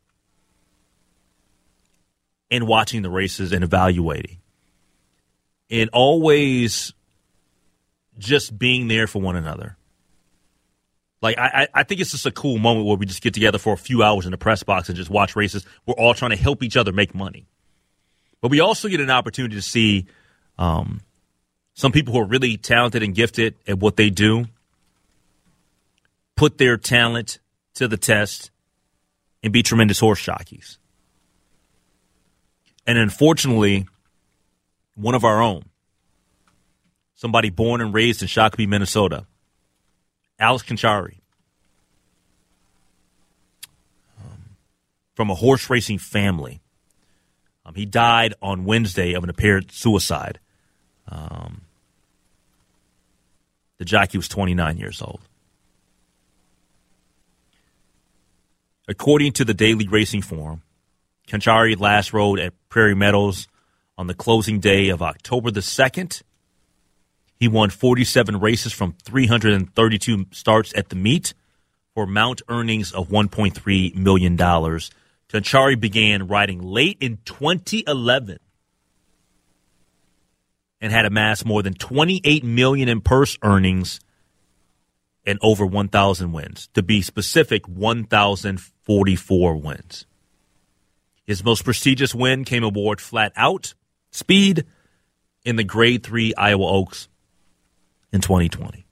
and 2.50 2.66
watching 2.66 3.02
the 3.02 3.10
races 3.10 3.52
and 3.52 3.64
evaluating. 3.64 4.38
And 5.70 5.90
always 5.92 6.92
just 8.18 8.56
being 8.58 8.88
there 8.88 9.06
for 9.06 9.20
one 9.20 9.36
another. 9.36 9.76
Like 11.20 11.38
I, 11.38 11.68
I 11.72 11.82
think 11.84 12.02
it's 12.02 12.10
just 12.10 12.26
a 12.26 12.30
cool 12.30 12.58
moment 12.58 12.86
where 12.86 12.96
we 12.96 13.06
just 13.06 13.22
get 13.22 13.32
together 13.32 13.56
for 13.56 13.72
a 13.72 13.78
few 13.78 14.02
hours 14.02 14.26
in 14.26 14.30
the 14.30 14.36
press 14.36 14.62
box 14.62 14.88
and 14.88 14.96
just 14.96 15.10
watch 15.10 15.34
races. 15.34 15.64
We're 15.86 15.94
all 15.94 16.12
trying 16.12 16.32
to 16.32 16.36
help 16.36 16.62
each 16.62 16.76
other 16.76 16.92
make 16.92 17.14
money, 17.14 17.46
but 18.42 18.50
we 18.50 18.60
also 18.60 18.88
get 18.88 19.00
an 19.00 19.10
opportunity 19.10 19.54
to 19.54 19.62
see 19.62 20.06
um, 20.58 21.00
some 21.72 21.92
people 21.92 22.12
who 22.12 22.20
are 22.20 22.26
really 22.26 22.58
talented 22.58 23.02
and 23.02 23.14
gifted 23.14 23.54
at 23.66 23.78
what 23.78 23.96
they 23.96 24.10
do 24.10 24.46
put 26.36 26.58
their 26.58 26.76
talent 26.76 27.38
to 27.74 27.88
the 27.88 27.96
test 27.96 28.50
and 29.42 29.52
be 29.52 29.62
tremendous 29.62 30.00
horse 30.00 30.22
jockeys. 30.22 30.78
And 32.86 32.98
unfortunately, 32.98 33.86
one 34.94 35.14
of 35.14 35.24
our 35.24 35.42
own, 35.42 35.64
somebody 37.14 37.50
born 37.50 37.80
and 37.80 37.94
raised 37.94 38.22
in 38.22 38.28
Shakopee, 38.28 38.68
Minnesota, 38.68 39.26
Alex 40.38 40.64
Canchari, 40.64 41.18
um, 44.20 44.56
from 45.14 45.30
a 45.30 45.34
horse 45.34 45.70
racing 45.70 45.98
family. 45.98 46.60
Um, 47.64 47.74
he 47.74 47.86
died 47.86 48.34
on 48.42 48.64
Wednesday 48.64 49.14
of 49.14 49.24
an 49.24 49.30
apparent 49.30 49.72
suicide. 49.72 50.38
Um, 51.08 51.62
the 53.78 53.84
jockey 53.84 54.18
was 54.18 54.28
29 54.28 54.76
years 54.76 55.00
old. 55.00 55.20
According 58.86 59.32
to 59.32 59.46
the 59.46 59.54
Daily 59.54 59.88
Racing 59.88 60.20
Form, 60.20 60.62
Canchari 61.28 61.78
last 61.78 62.12
rode 62.12 62.38
at 62.38 62.52
Prairie 62.68 62.94
Meadows 62.94 63.48
on 63.96 64.06
the 64.06 64.14
closing 64.14 64.60
day 64.60 64.88
of 64.88 65.02
October 65.02 65.50
the 65.50 65.60
2nd. 65.60 66.22
He 67.36 67.48
won 67.48 67.70
47 67.70 68.40
races 68.40 68.72
from 68.72 68.94
332 69.04 70.26
starts 70.30 70.72
at 70.76 70.88
the 70.88 70.96
meet 70.96 71.34
for 71.94 72.06
mount 72.06 72.42
earnings 72.48 72.92
of 72.92 73.08
$1.3 73.08 73.94
million. 73.94 74.36
Canchari 74.36 75.78
began 75.78 76.28
riding 76.28 76.62
late 76.62 76.98
in 77.00 77.18
2011 77.24 78.38
and 80.80 80.92
had 80.92 81.06
amassed 81.06 81.46
more 81.46 81.62
than 81.62 81.74
28 81.74 82.44
million 82.44 82.88
in 82.88 83.00
purse 83.00 83.38
earnings 83.42 84.00
and 85.24 85.38
over 85.42 85.64
1,000 85.64 86.32
wins. 86.32 86.68
To 86.74 86.82
be 86.82 87.00
specific, 87.00 87.66
1,044 87.66 89.56
wins. 89.56 90.06
His 91.24 91.44
most 91.44 91.64
prestigious 91.64 92.14
win 92.14 92.44
came 92.44 92.64
aboard 92.64 93.00
flat 93.00 93.32
out 93.36 93.74
speed 94.10 94.64
in 95.44 95.56
the 95.56 95.64
Grade 95.64 96.02
3 96.02 96.34
Iowa 96.36 96.66
Oaks 96.66 97.08
in 98.12 98.20
2020. 98.20 98.84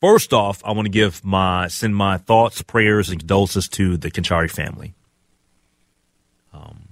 First 0.00 0.32
off, 0.32 0.62
I 0.64 0.72
want 0.72 0.86
to 0.86 0.90
give 0.90 1.22
my 1.24 1.68
send 1.68 1.94
my 1.94 2.16
thoughts, 2.16 2.62
prayers, 2.62 3.10
and 3.10 3.18
condolences 3.18 3.68
to 3.70 3.98
the 3.98 4.10
Canchari 4.10 4.50
family. 4.50 4.94
Um, 6.54 6.88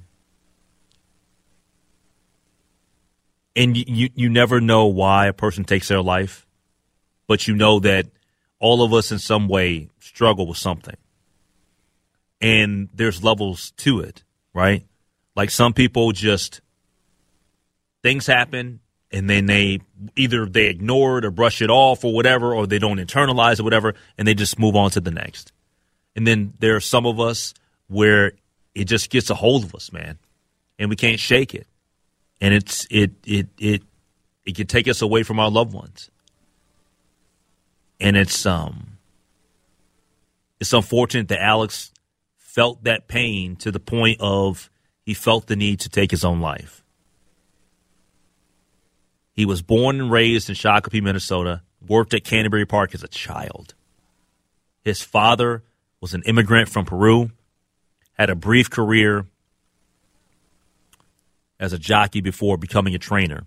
and 3.57 3.77
you 3.77 4.11
you 4.15 4.29
never 4.29 4.61
know 4.61 4.87
why 4.87 5.27
a 5.27 5.33
person 5.33 5.65
takes 5.65 5.89
their 5.89 6.03
life, 6.03 6.47
but 7.27 7.49
you 7.49 7.57
know 7.57 7.81
that 7.81 8.07
all 8.61 8.83
of 8.83 8.93
us 8.93 9.11
in 9.11 9.19
some 9.19 9.49
way 9.49 9.89
struggle 10.01 10.47
with 10.47 10.59
something, 10.59 10.97
and 12.41 12.89
there's 12.95 13.23
levels 13.23 13.73
to 13.79 14.01
it, 14.01 14.23
right? 14.55 14.85
Like 15.35 15.51
some 15.51 15.73
people 15.73 16.13
just 16.13 16.61
things 18.03 18.27
happen 18.27 18.81
and 19.11 19.29
then 19.29 19.47
they 19.47 19.81
either 20.17 20.47
they 20.47 20.67
ignore 20.67 21.19
it 21.19 21.25
or 21.25 21.31
brush 21.31 21.63
it 21.63 21.71
off 21.71 22.05
or 22.05 22.13
whatever, 22.13 22.55
or 22.55 22.67
they 22.67 22.79
don't 22.79 22.99
internalize 22.99 23.59
or 23.59 23.65
whatever, 23.65 23.95
and 24.19 24.29
they 24.29 24.35
just 24.35 24.59
move 24.59 24.77
on 24.77 24.91
to 24.91 25.01
the 25.01 25.11
next. 25.11 25.53
And 26.15 26.27
then 26.27 26.53
there 26.59 26.77
are 26.77 26.81
some 26.81 27.07
of 27.07 27.19
us 27.19 27.55
where 27.87 28.33
it 28.75 28.85
just 28.85 29.11
gets 29.11 29.31
a 29.31 29.35
hold 29.35 29.65
of 29.65 29.75
us, 29.75 29.93
man, 29.93 30.19
and 30.79 30.91
we 30.91 30.97
can't 30.97 31.19
shake 31.19 31.55
it, 31.55 31.67
and 32.41 32.53
it's 32.53 32.87
it 32.91 33.13
it 33.25 33.49
it 33.59 33.83
it 34.45 34.57
can 34.57 34.67
take 34.67 34.89
us 34.89 35.01
away 35.01 35.23
from 35.23 35.41
our 35.41 35.51
loved 35.51 35.73
ones, 35.73 36.11
and 37.99 38.17
it's 38.17 38.45
um 38.45 38.99
it's 40.61 40.73
unfortunate 40.73 41.29
that 41.29 41.43
Alex 41.43 41.93
felt 42.49 42.85
that 42.85 43.09
pain 43.09 43.55
to 43.57 43.71
the 43.71 43.79
point 43.79 44.19
of 44.21 44.71
he 45.05 45.13
felt 45.13 45.47
the 45.47 45.55
need 45.55 45.79
to 45.81 45.89
take 45.91 46.11
his 46.11 46.25
own 46.25 46.41
life. 46.41 46.83
He 49.35 49.45
was 49.45 49.61
born 49.61 50.01
and 50.01 50.11
raised 50.11 50.49
in 50.49 50.55
Shakopee, 50.55 51.03
Minnesota, 51.03 51.61
worked 51.87 52.15
at 52.15 52.25
Canterbury 52.25 52.65
Park 52.65 52.95
as 52.95 53.03
a 53.03 53.09
child. 53.09 53.75
His 54.83 55.03
father 55.03 55.63
was 56.01 56.15
an 56.15 56.23
immigrant 56.25 56.71
from 56.71 56.87
Peru, 56.87 57.31
had 58.15 58.31
a 58.31 58.35
brief 58.35 58.71
career 58.71 59.27
as 61.61 61.75
a 61.75 61.79
jockey 61.79 62.23
before 62.23 62.57
becoming 62.57 62.95
a 62.95 62.99
trainer, 62.99 63.45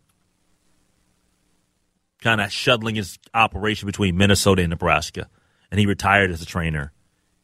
kind 2.21 2.39
of 2.39 2.51
shuttling 2.51 2.95
his 2.95 3.17
operation 3.33 3.87
between 3.87 4.15
Minnesota 4.15 4.61
and 4.61 4.69
Nebraska. 4.69 5.27
And 5.71 5.79
he 5.79 5.87
retired 5.87 6.29
as 6.29 6.41
a 6.43 6.45
trainer 6.45 6.91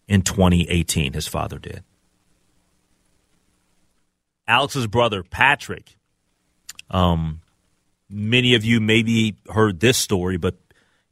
in 0.07 0.21
2018, 0.21 1.13
his 1.13 1.27
father 1.27 1.59
did. 1.59 1.83
Alex's 4.47 4.87
brother, 4.87 5.23
Patrick, 5.23 5.97
um, 6.89 7.41
many 8.09 8.55
of 8.55 8.63
you 8.63 8.79
maybe 8.79 9.35
heard 9.49 9.79
this 9.79 9.97
story, 9.97 10.37
but 10.37 10.55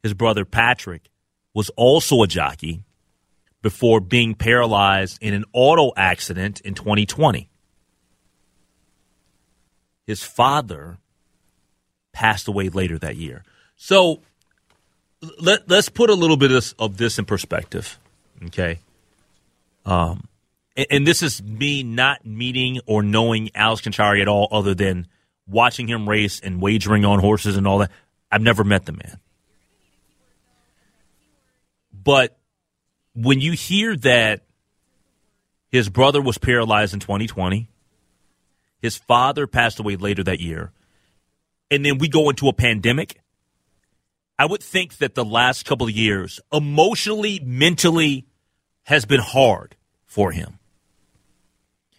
his 0.02 0.14
brother 0.14 0.44
Patrick 0.44 1.10
was 1.52 1.70
also 1.76 2.22
a 2.22 2.26
jockey 2.26 2.82
before 3.62 4.00
being 4.00 4.34
paralyzed 4.34 5.18
in 5.20 5.34
an 5.34 5.44
auto 5.52 5.92
accident 5.96 6.60
in 6.60 6.74
2020. 6.74 7.48
His 10.06 10.22
father 10.22 10.98
passed 12.12 12.48
away 12.48 12.68
later 12.68 12.98
that 12.98 13.16
year. 13.16 13.42
So 13.76 14.22
let, 15.40 15.70
us 15.70 15.88
put 15.88 16.10
a 16.10 16.14
little 16.14 16.36
bit 16.36 16.52
of, 16.52 16.74
of, 16.78 16.96
this 16.96 17.18
in 17.18 17.24
perspective, 17.24 17.98
okay? 18.44 18.78
Um, 19.86 20.28
and, 20.76 20.86
and, 20.90 21.06
this 21.06 21.22
is 21.22 21.40
me 21.40 21.84
not 21.84 22.26
meeting 22.26 22.80
or 22.86 23.04
knowing 23.04 23.50
Alex 23.54 23.82
Canchari 23.82 24.20
at 24.20 24.26
all, 24.26 24.48
other 24.50 24.74
than 24.74 25.06
watching 25.46 25.86
him 25.86 26.08
race 26.08 26.40
and 26.40 26.60
wagering 26.60 27.04
on 27.04 27.20
horses 27.20 27.56
and 27.56 27.68
all 27.68 27.78
that. 27.78 27.92
I've 28.30 28.42
never 28.42 28.64
met 28.64 28.84
the 28.84 28.92
man. 28.92 29.20
But 31.92 32.36
when 33.14 33.40
you 33.40 33.52
hear 33.52 33.96
that 33.96 34.44
his 35.70 35.88
brother 35.88 36.20
was 36.20 36.36
paralyzed 36.36 36.92
in 36.92 37.00
2020, 37.00 37.68
his 38.82 38.96
father 38.96 39.46
passed 39.46 39.78
away 39.78 39.96
later 39.96 40.24
that 40.24 40.40
year, 40.40 40.72
and 41.70 41.84
then 41.84 41.98
we 41.98 42.08
go 42.08 42.28
into 42.28 42.48
a 42.48 42.52
pandemic, 42.52 43.20
I 44.38 44.46
would 44.46 44.62
think 44.62 44.98
that 44.98 45.14
the 45.14 45.24
last 45.24 45.64
couple 45.64 45.86
of 45.86 45.92
years, 45.92 46.40
emotionally, 46.52 47.40
mentally, 47.44 48.26
has 48.86 49.04
been 49.04 49.20
hard 49.20 49.76
for 50.06 50.30
him. 50.30 50.58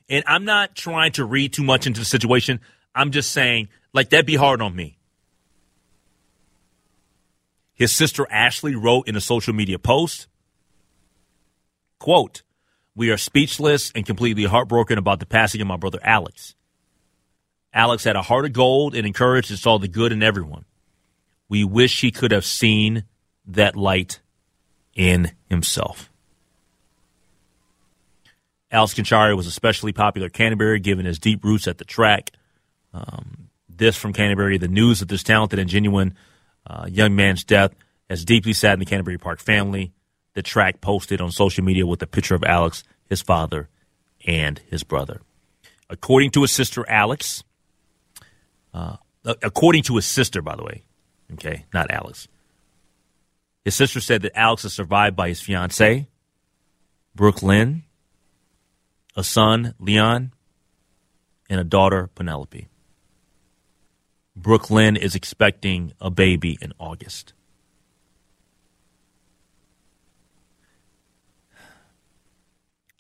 And 0.10 0.24
I'm 0.26 0.46
not 0.46 0.74
trying 0.74 1.12
to 1.14 1.26
read 1.26 1.52
too 1.54 1.64
much 1.64 1.86
into 1.86 2.00
the 2.00 2.06
situation. 2.06 2.62
I'm 2.96 3.12
just 3.12 3.32
saying, 3.32 3.68
like, 3.94 4.10
that'd 4.10 4.26
be 4.26 4.36
hard 4.36 4.62
on 4.62 4.74
me. 4.74 4.98
His 7.74 7.92
sister 7.92 8.26
Ashley 8.32 8.74
wrote 8.74 9.08
in 9.08 9.18
a 9.18 9.22
social 9.22 9.54
media 9.54 9.78
post, 9.78 10.28
quote, 12.00 12.42
We 12.96 13.12
are 13.12 13.18
speechless 13.18 13.92
and 13.94 14.06
completely 14.06 14.46
heartbroken 14.46 14.98
about 14.98 15.20
the 15.20 15.26
passing 15.26 15.60
of 15.60 15.68
my 15.68 15.78
brother 15.78 16.00
Alex. 16.02 16.56
Alex 17.74 18.06
had 18.06 18.16
a 18.16 18.22
heart 18.22 18.46
of 18.46 18.54
gold 18.54 18.96
and 18.96 19.06
encouraged 19.06 19.52
and 19.52 19.60
saw 19.60 19.78
the 19.78 19.90
good 19.90 20.14
in 20.14 20.24
everyone. 20.24 20.64
We 21.50 21.66
wish 21.66 22.00
he 22.00 22.12
could 22.12 22.32
have 22.32 22.46
seen 22.46 23.04
that 23.46 23.76
light 23.76 24.22
in 24.96 25.34
himself. 25.50 26.10
Alex 28.72 28.94
Canchari 28.94 29.36
was 29.36 29.48
especially 29.48 29.94
popular 29.94 30.28
at 30.28 30.34
Canterbury 30.34 30.80
given 30.80 31.06
his 31.06 31.20
deep 31.20 31.44
roots 31.44 31.68
at 31.68 31.78
the 31.78 31.86
track 31.86 32.32
um, 32.94 33.50
this 33.70 33.96
from 33.96 34.14
Canterbury. 34.14 34.58
The 34.58 34.68
news 34.68 35.02
of 35.02 35.08
this 35.08 35.24
talented 35.24 35.60
and 35.60 35.70
genuine 35.70 36.16
uh, 36.66 36.88
young 36.90 37.16
man's 37.16 37.44
death 37.44 37.74
has 38.10 38.26
deeply 38.26 38.54
saddened 38.54 38.82
the 38.82 38.90
Canterbury 38.90 39.18
Park 39.18 39.40
family. 39.40 39.94
The 40.34 40.42
track 40.42 40.82
posted 40.82 41.22
on 41.22 41.32
social 41.32 41.64
media 41.64 41.88
with 41.88 42.02
a 42.02 42.08
picture 42.08 42.36
of 42.36 42.44
Alex, 42.44 42.84
his 43.06 43.22
father, 43.22 43.70
and 44.26 44.60
his 44.70 44.84
brother. 44.84 45.22
According 45.90 46.32
to 46.32 46.42
his 46.42 46.52
sister 46.52 46.88
Alex, 46.90 47.44
uh, 48.74 48.98
according 49.26 49.84
to 49.84 49.96
his 49.96 50.06
sister, 50.06 50.42
by 50.42 50.56
the 50.56 50.64
way, 50.64 50.84
okay, 51.34 51.66
not 51.74 51.90
Alex. 51.90 52.28
His 53.64 53.76
sister 53.76 54.00
said 54.00 54.22
that 54.22 54.38
Alex 54.38 54.66
is 54.66 54.74
survived 54.74 55.16
by 55.16 55.30
his 55.30 55.42
fiancee, 55.42 56.08
Brooke 57.16 57.42
Lynn, 57.42 57.84
a 59.18 59.24
son, 59.24 59.74
Leon, 59.80 60.32
and 61.50 61.60
a 61.60 61.64
daughter, 61.64 62.08
Penelope. 62.14 62.68
Brooklyn 64.36 64.96
is 64.96 65.16
expecting 65.16 65.92
a 66.00 66.12
baby 66.12 66.56
in 66.62 66.72
August. 66.78 67.34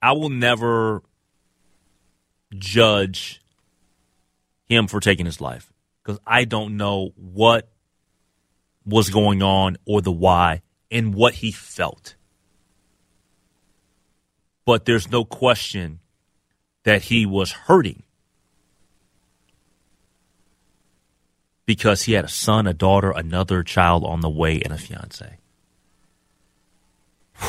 I 0.02 0.14
will 0.14 0.30
never 0.30 1.04
judge 2.58 3.40
him 4.66 4.88
for 4.88 5.00
taking 5.00 5.28
his 5.28 5.40
life 5.40 5.72
because 6.02 6.20
I 6.26 6.46
don't 6.46 6.78
know 6.78 7.12
what 7.16 7.70
was 8.86 9.12
going 9.12 9.44
on 9.44 9.78
or 9.86 10.02
the 10.02 10.12
why 10.12 10.64
and 10.90 11.14
what 11.14 11.36
he 11.36 11.52
felt. 11.52 12.16
But 14.66 14.86
there's 14.86 15.12
no 15.12 15.24
question 15.24 16.00
that 16.88 17.04
he 17.04 17.26
was 17.26 17.52
hurting. 17.52 18.04
because 21.68 22.04
he 22.04 22.14
had 22.14 22.24
a 22.26 22.30
son, 22.30 22.66
a 22.66 22.74
daughter, 22.74 23.12
another 23.12 23.62
child 23.62 24.04
on 24.06 24.22
the 24.22 24.30
way, 24.30 24.62
and 24.62 24.74
a 24.74 24.78
fiance. 24.78 25.38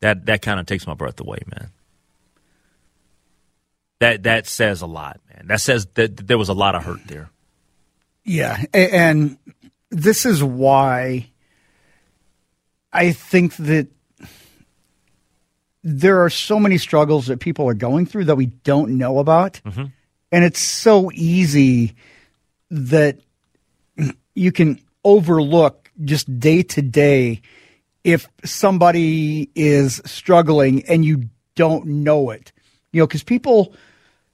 that 0.00 0.24
that 0.24 0.40
kind 0.40 0.58
of 0.58 0.64
takes 0.66 0.86
my 0.86 0.94
breath 0.94 1.20
away, 1.20 1.40
man. 1.46 1.70
That 3.98 4.22
that 4.22 4.46
says 4.46 4.80
a 4.80 4.86
lot, 4.86 5.20
man. 5.34 5.48
That 5.48 5.60
says 5.60 5.86
that, 5.94 6.16
there 6.16 6.38
was 6.38 6.48
a 6.48 6.54
lot 6.54 6.76
of 6.76 6.84
hurt 6.84 7.06
there. 7.06 7.28
Yeah, 8.24 8.64
and 8.72 9.36
this 9.90 10.24
is 10.24 10.42
why 10.44 11.26
I 12.92 13.10
think 13.12 13.56
that 13.56 13.88
there 15.84 16.24
are 16.24 16.30
so 16.30 16.58
many 16.58 16.78
struggles 16.78 17.26
that 17.26 17.40
people 17.40 17.68
are 17.68 17.74
going 17.74 18.06
through 18.06 18.24
that 18.24 18.36
we 18.36 18.46
don't 18.46 18.96
know 18.96 19.18
about. 19.18 19.60
Mm-hmm. 19.66 19.84
And 20.32 20.44
it's 20.44 20.60
so 20.60 21.10
easy 21.12 21.94
that 22.70 23.20
you 24.34 24.50
can 24.50 24.80
overlook 25.04 25.90
just 26.02 26.40
day 26.40 26.62
to 26.62 26.82
day 26.82 27.42
if 28.02 28.26
somebody 28.44 29.50
is 29.54 30.00
struggling 30.06 30.84
and 30.86 31.04
you 31.04 31.28
don't 31.54 31.86
know 31.86 32.30
it. 32.30 32.50
You 32.92 33.00
know, 33.00 33.06
because 33.06 33.22
people, 33.22 33.74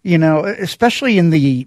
you 0.03 0.19
know, 0.19 0.45
especially 0.45 1.19
in 1.19 1.31
the 1.31 1.67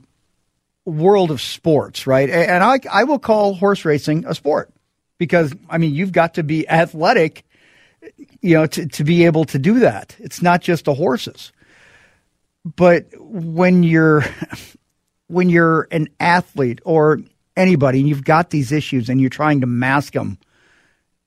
world 0.85 1.29
of 1.29 1.41
sports, 1.41 2.07
right? 2.07 2.29
And 2.29 2.63
I, 2.63 2.79
I 2.91 3.03
will 3.03 3.19
call 3.19 3.53
horse 3.53 3.85
racing 3.85 4.25
a 4.25 4.33
sport 4.33 4.71
because, 5.17 5.53
I 5.69 5.77
mean, 5.77 5.93
you've 5.93 6.11
got 6.11 6.35
to 6.35 6.43
be 6.43 6.67
athletic, 6.67 7.45
you 8.41 8.55
know, 8.55 8.65
to, 8.67 8.85
to 8.87 9.03
be 9.03 9.25
able 9.25 9.45
to 9.45 9.59
do 9.59 9.79
that. 9.79 10.15
It's 10.19 10.41
not 10.41 10.61
just 10.61 10.85
the 10.85 10.93
horses. 10.93 11.51
But 12.63 13.07
when 13.17 13.83
you're 13.83 14.23
when 15.27 15.49
you're 15.49 15.87
an 15.91 16.09
athlete 16.19 16.79
or 16.85 17.19
anybody 17.55 17.99
and 17.99 18.07
you've 18.07 18.23
got 18.23 18.49
these 18.49 18.71
issues 18.71 19.09
and 19.09 19.19
you're 19.19 19.29
trying 19.29 19.61
to 19.61 19.67
mask 19.67 20.13
them 20.13 20.37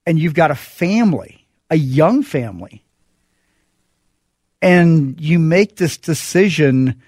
and 0.05 0.19
you've 0.19 0.35
got 0.35 0.51
a 0.51 0.55
family, 0.55 1.47
a 1.71 1.77
young 1.77 2.23
family, 2.23 2.85
and 4.63 5.21
you 5.21 5.39
make 5.39 5.77
this 5.77 5.97
decision 5.97 7.01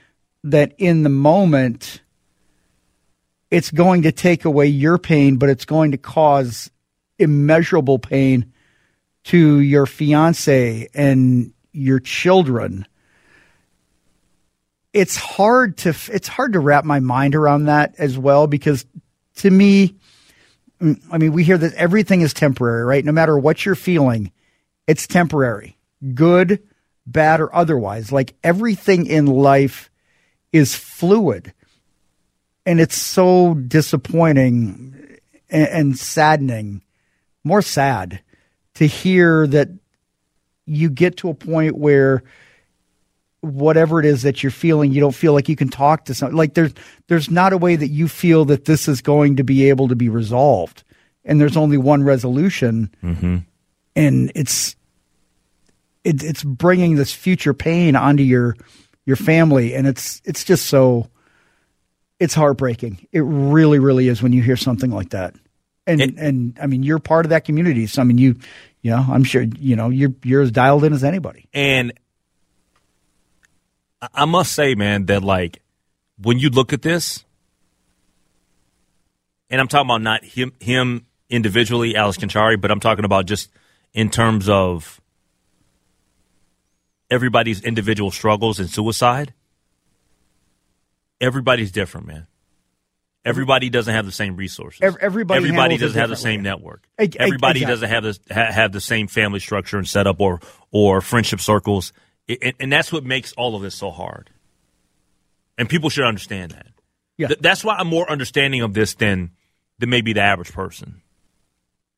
that 0.45 0.75
in 0.79 1.03
the 1.03 1.09
moment 1.09 2.01
it's 3.51 3.71
going 3.71 4.03
to 4.03 4.13
take 4.13 4.45
away 4.45 4.67
your 4.67 4.99
pain, 4.99 5.37
but 5.37 5.49
it's 5.49 5.65
going 5.65 5.93
to 5.93 5.99
cause 5.99 6.71
immeasurable 7.19 7.99
pain 7.99 8.53
to 9.25 9.61
your 9.61 9.87
fiance 9.87 10.89
and 10.95 11.53
your 11.73 12.01
children. 12.01 12.87
It's 14.93 15.17
hard 15.17 15.77
to 15.79 15.95
it's 16.11 16.29
hard 16.29 16.55
to 16.55 16.61
wrap 16.61 16.85
my 16.85 17.01
mind 17.01 17.35
around 17.35 17.67
that 17.67 17.95
as 17.99 18.17
well 18.19 18.47
because 18.47 18.87
to 19.37 19.51
me 19.51 19.97
mm, 20.81 21.01
I 21.13 21.19
mean 21.19 21.33
we 21.33 21.45
hear 21.45 21.59
that 21.59 21.75
everything 21.75 22.23
is 22.23 22.33
temporary, 22.33 22.85
right? 22.85 23.05
No 23.05 23.13
matter 23.13 23.39
what 23.39 23.65
you're 23.65 23.75
feeling, 23.75 24.33
it's 24.87 25.07
temporary. 25.07 25.77
Good, 26.15 26.63
bad 27.07 27.41
or 27.41 27.55
otherwise. 27.55 28.11
Like 28.11 28.35
everything 28.43 29.07
in 29.07 29.27
life 29.27 29.91
is 30.53 30.75
fluid 30.75 31.53
and 32.69 32.81
it's 32.81 32.97
so 32.97 33.55
disappointing 33.55 35.19
and, 35.49 35.69
and 35.69 35.99
saddening, 35.99 36.83
more 37.43 37.63
sad 37.63 38.21
to 38.79 38.87
hear 38.87 39.47
that 39.49 39.69
you 40.67 40.91
get 40.91 41.19
to 41.19 41.29
a 41.29 41.35
point 41.35 41.77
where 41.77 42.23
whatever 43.41 44.01
it 44.01 44.07
is 44.07 44.23
that 44.23 44.43
you're 44.43 44.51
feeling, 44.51 44.93
you 44.93 45.01
don't 45.01 45.15
feel 45.15 45.33
like 45.33 45.49
you 45.49 45.57
can 45.57 45.69
talk 45.69 46.07
to 46.07 46.15
someone. 46.15 46.37
Like 46.37 46.55
there's 46.55 46.73
there's 47.07 47.31
not 47.31 47.53
a 47.53 47.59
way 47.59 47.77
that 47.77 47.89
you 47.89 48.09
feel 48.09 48.45
that 48.47 48.65
this 48.65 48.89
is 48.89 49.01
going 49.01 49.37
to 49.37 49.45
be 49.45 49.69
able 49.69 49.89
to 49.89 49.97
be 49.97 50.09
resolved, 50.09 50.83
and 51.25 51.41
there's 51.41 51.57
only 51.57 51.77
one 51.77 52.03
resolution, 52.03 52.91
mm-hmm. 53.03 53.39
and 53.95 54.33
it's 54.35 54.77
it, 56.05 56.23
it's 56.23 56.43
bringing 56.43 56.97
this 56.97 57.13
future 57.13 57.55
pain 57.55 57.97
onto 57.97 58.23
your 58.23 58.57
your 59.07 59.17
family, 59.17 59.75
and 59.75 59.87
it's 59.87 60.21
it's 60.25 60.45
just 60.45 60.67
so 60.67 61.09
it's 62.19 62.35
heartbreaking. 62.35 63.07
It 63.13 63.21
really, 63.21 63.79
really 63.79 64.09
is 64.09 64.23
when 64.23 64.33
you 64.33 64.43
hear 64.43 64.57
something 64.57 64.91
like 64.91 65.11
that. 65.11 65.35
And 65.87 66.01
It- 66.01 66.17
and 66.19 66.59
I 66.61 66.67
mean, 66.67 66.83
you're 66.83 66.99
part 66.99 67.25
of 67.25 67.31
that 67.31 67.45
community. 67.45 67.87
So 67.87 68.03
I 68.03 68.05
mean, 68.05 68.19
you 68.19 68.37
you 68.83 68.91
know, 68.91 69.05
I'm 69.09 69.25
sure 69.25 69.43
you 69.43 69.77
know 69.77 69.89
you're 69.89 70.15
you're 70.23 70.43
as 70.43 70.51
dialed 70.51 70.85
in 70.85 70.93
as 70.93 71.05
anybody. 71.05 71.49
And 71.53 71.93
I- 74.01 74.25
must 74.25 74.53
say, 74.53 74.75
man, 74.75 75.07
that 75.07 75.23
like 75.23 75.63
when 76.21 76.39
you 76.39 76.51
look 76.51 76.73
at 76.73 76.83
this, 76.83 77.25
and 79.51 79.61
I'm 79.61 79.69
talking 79.69 79.87
about 79.87 80.03
not 80.03 80.25
him 80.25 80.53
him 80.61 81.07
individually, 81.29 81.97
Alex 81.97 82.19
Conchari, 82.19 82.61
but 82.61 82.71
I'm 82.71 82.81
talking 82.81 83.05
about 83.05 83.27
just 83.27 83.51
in 83.93 84.11
terms 84.11 84.49
of 84.49 85.01
everybody's 87.11 87.63
individual 87.63 88.11
struggles 88.11 88.61
and 88.61 88.69
suicide. 88.69 89.35
Everybody's 91.21 91.73
different, 91.73 92.07
man. 92.07 92.27
Everybody 93.25 93.69
doesn't 93.69 93.93
have 93.93 94.07
the 94.07 94.13
same 94.13 94.37
resources. 94.37 94.81
Ev- 94.81 94.97
everybody 95.01 95.39
everybody 95.39 95.77
doesn't 95.77 95.99
have 95.99 96.09
the 96.09 96.17
same 96.17 96.43
network. 96.43 96.89
E- 97.01 97.09
Everybody 97.19 97.61
exactly. 97.61 97.65
doesn't 97.65 97.89
have 97.91 98.03
this 98.05 98.21
ha- 98.31 98.53
have 98.53 98.73
the 98.73 98.81
same 98.81 99.07
family 99.09 99.41
structure 99.41 99.77
and 99.77 99.87
setup 99.89 100.21
or 100.21 100.41
or 100.71 101.01
friendship 101.01 101.41
circles, 101.41 101.93
I- 102.31 102.39
and, 102.41 102.55
and 102.61 102.73
that's 102.73 102.93
what 102.93 103.05
makes 103.05 103.33
all 103.33 103.55
of 103.57 103.63
this 103.63 103.75
so 103.75 103.91
hard. 103.91 104.31
And 105.59 105.69
people 105.69 105.91
should 105.91 106.05
understand 106.05 106.53
that. 106.53 106.69
Yeah. 107.17 107.27
Th- 107.29 107.41
that's 107.41 107.65
why 107.65 107.75
I'm 107.77 107.89
more 107.89 108.09
understanding 108.11 108.63
of 108.63 108.73
this 108.73 108.95
than 108.95 109.33
than 109.79 109.91
maybe 109.91 110.13
the 110.13 110.23
average 110.23 110.53
person. 110.53 111.03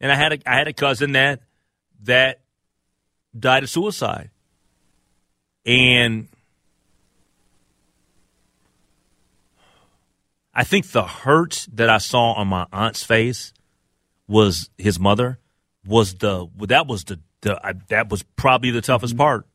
And 0.00 0.10
I 0.10 0.14
had 0.16 0.32
a 0.32 0.38
I 0.50 0.56
had 0.56 0.66
a 0.68 0.72
cousin 0.72 1.12
that 1.12 1.42
that 2.04 2.40
died 3.38 3.62
of 3.62 3.68
suicide, 3.70 4.30
and 5.66 6.28
I 10.60 10.62
think 10.62 10.88
the 10.88 11.04
hurt 11.04 11.66
that 11.72 11.88
I 11.88 11.96
saw 11.96 12.32
on 12.34 12.48
my 12.48 12.66
aunt's 12.70 13.02
face 13.02 13.54
was 14.28 14.68
his 14.76 15.00
mother 15.00 15.38
was 15.86 16.16
the 16.16 16.48
that 16.68 16.86
was 16.86 17.04
the, 17.04 17.18
the 17.40 17.58
I, 17.66 17.72
that 17.88 18.10
was 18.10 18.24
probably 18.36 18.70
the 18.70 18.82
toughest 18.82 19.14
mm-hmm. 19.14 19.22
part. 19.22 19.46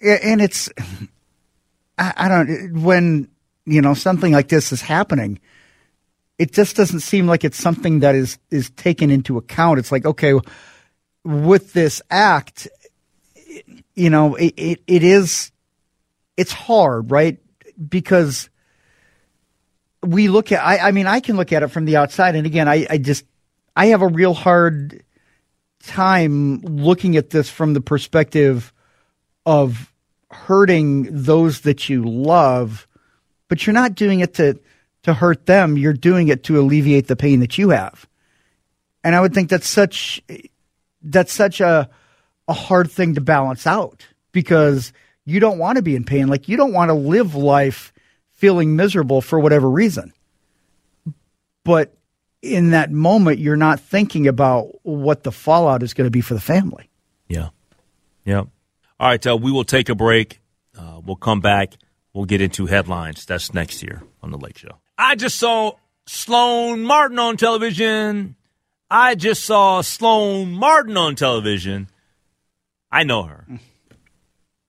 Yeah, 0.00 0.18
and 0.24 0.40
it's 0.42 0.68
I, 1.98 2.12
I 2.16 2.28
don't 2.28 2.82
when 2.82 3.28
you 3.64 3.80
know 3.80 3.94
something 3.94 4.32
like 4.32 4.48
this 4.48 4.72
is 4.72 4.80
happening 4.80 5.38
it 6.36 6.50
just 6.50 6.74
doesn't 6.74 6.98
seem 6.98 7.28
like 7.28 7.44
it's 7.44 7.58
something 7.58 8.00
that 8.00 8.16
is 8.16 8.40
is 8.50 8.70
taken 8.70 9.08
into 9.08 9.38
account. 9.38 9.78
It's 9.78 9.92
like 9.92 10.04
okay 10.04 10.34
with 11.22 11.74
this 11.74 12.02
act 12.10 12.66
you 13.94 14.10
know 14.10 14.34
it, 14.34 14.52
it, 14.56 14.82
it 14.88 15.04
is 15.04 15.52
it's 16.36 16.52
hard 16.52 17.12
right? 17.12 17.38
Because 17.88 18.48
we 20.02 20.28
look 20.28 20.52
at 20.52 20.64
I, 20.64 20.88
I 20.88 20.90
mean 20.92 21.06
i 21.06 21.20
can 21.20 21.36
look 21.36 21.52
at 21.52 21.62
it 21.62 21.68
from 21.68 21.84
the 21.84 21.96
outside 21.96 22.34
and 22.34 22.46
again 22.46 22.68
I, 22.68 22.86
I 22.88 22.98
just 22.98 23.24
i 23.76 23.86
have 23.86 24.02
a 24.02 24.08
real 24.08 24.34
hard 24.34 25.04
time 25.82 26.60
looking 26.60 27.16
at 27.16 27.30
this 27.30 27.50
from 27.50 27.74
the 27.74 27.80
perspective 27.80 28.72
of 29.44 29.92
hurting 30.30 31.08
those 31.10 31.62
that 31.62 31.88
you 31.88 32.04
love, 32.04 32.86
but 33.48 33.66
you're 33.66 33.74
not 33.74 33.94
doing 33.94 34.20
it 34.20 34.34
to 34.34 34.58
to 35.02 35.14
hurt 35.14 35.46
them. 35.46 35.76
You're 35.76 35.92
doing 35.92 36.28
it 36.28 36.44
to 36.44 36.60
alleviate 36.60 37.08
the 37.08 37.16
pain 37.16 37.40
that 37.40 37.58
you 37.58 37.70
have. 37.70 38.06
And 39.02 39.16
I 39.16 39.20
would 39.20 39.34
think 39.34 39.50
that's 39.50 39.68
such 39.68 40.22
that's 41.02 41.32
such 41.32 41.60
a 41.60 41.90
a 42.48 42.52
hard 42.52 42.90
thing 42.90 43.14
to 43.14 43.20
balance 43.20 43.66
out 43.66 44.06
because 44.32 44.92
you 45.24 45.40
don't 45.40 45.58
want 45.58 45.76
to 45.76 45.82
be 45.82 45.96
in 45.96 46.04
pain. 46.04 46.28
Like 46.28 46.48
you 46.48 46.56
don't 46.56 46.72
want 46.72 46.88
to 46.88 46.94
live 46.94 47.34
life 47.34 47.91
feeling 48.42 48.74
miserable 48.74 49.20
for 49.20 49.38
whatever 49.38 49.70
reason. 49.70 50.12
But 51.62 51.94
in 52.42 52.70
that 52.70 52.90
moment, 52.90 53.38
you're 53.38 53.54
not 53.54 53.78
thinking 53.78 54.26
about 54.26 54.80
what 54.82 55.22
the 55.22 55.30
fallout 55.30 55.84
is 55.84 55.94
going 55.94 56.08
to 56.08 56.10
be 56.10 56.20
for 56.20 56.34
the 56.34 56.40
family. 56.40 56.90
Yeah. 57.28 57.50
Yeah. 58.24 58.40
All 58.98 59.08
right. 59.08 59.24
Uh, 59.24 59.36
we 59.36 59.52
will 59.52 59.62
take 59.62 59.88
a 59.88 59.94
break. 59.94 60.40
Uh, 60.76 61.00
we'll 61.06 61.14
come 61.14 61.40
back. 61.40 61.74
We'll 62.12 62.24
get 62.24 62.40
into 62.40 62.66
headlines. 62.66 63.24
That's 63.26 63.54
next 63.54 63.80
year 63.80 64.02
on 64.24 64.32
The 64.32 64.38
Lake 64.38 64.58
Show. 64.58 64.80
I 64.98 65.14
just 65.14 65.38
saw 65.38 65.76
Sloan 66.08 66.82
Martin 66.82 67.20
on 67.20 67.36
television. 67.36 68.34
I 68.90 69.14
just 69.14 69.44
saw 69.44 69.82
Sloan 69.82 70.52
Martin 70.52 70.96
on 70.96 71.14
television. 71.14 71.86
I 72.90 73.04
know 73.04 73.22
her. 73.22 73.46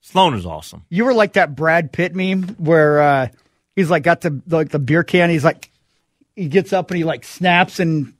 Sloan 0.01 0.35
is 0.35 0.45
awesome. 0.45 0.85
You 0.89 1.05
were 1.05 1.13
like 1.15 1.33
that 1.33 1.55
Brad 1.55 1.91
Pitt 1.91 2.13
meme 2.13 2.43
where 2.59 3.01
uh, 3.01 3.27
he's 3.75 3.89
like 3.89 4.03
got 4.03 4.21
the 4.21 4.41
like 4.47 4.69
the 4.69 4.79
beer 4.79 5.03
can. 5.03 5.29
He's 5.29 5.43
like 5.43 5.71
he 6.35 6.47
gets 6.47 6.73
up 6.73 6.89
and 6.91 6.97
he 6.97 7.03
like 7.03 7.23
snaps 7.23 7.79
and 7.79 8.13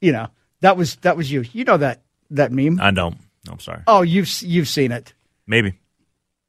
you 0.00 0.12
know 0.12 0.28
that 0.60 0.76
was 0.76 0.96
that 0.96 1.16
was 1.16 1.30
you. 1.30 1.44
You 1.52 1.64
know 1.64 1.76
that 1.76 2.02
that 2.30 2.52
meme. 2.52 2.80
I 2.80 2.90
don't. 2.90 3.16
I'm 3.50 3.58
sorry. 3.58 3.82
oh, 3.86 4.02
you've 4.02 4.30
you've 4.42 4.68
seen 4.68 4.92
it. 4.92 5.14
Maybe. 5.46 5.74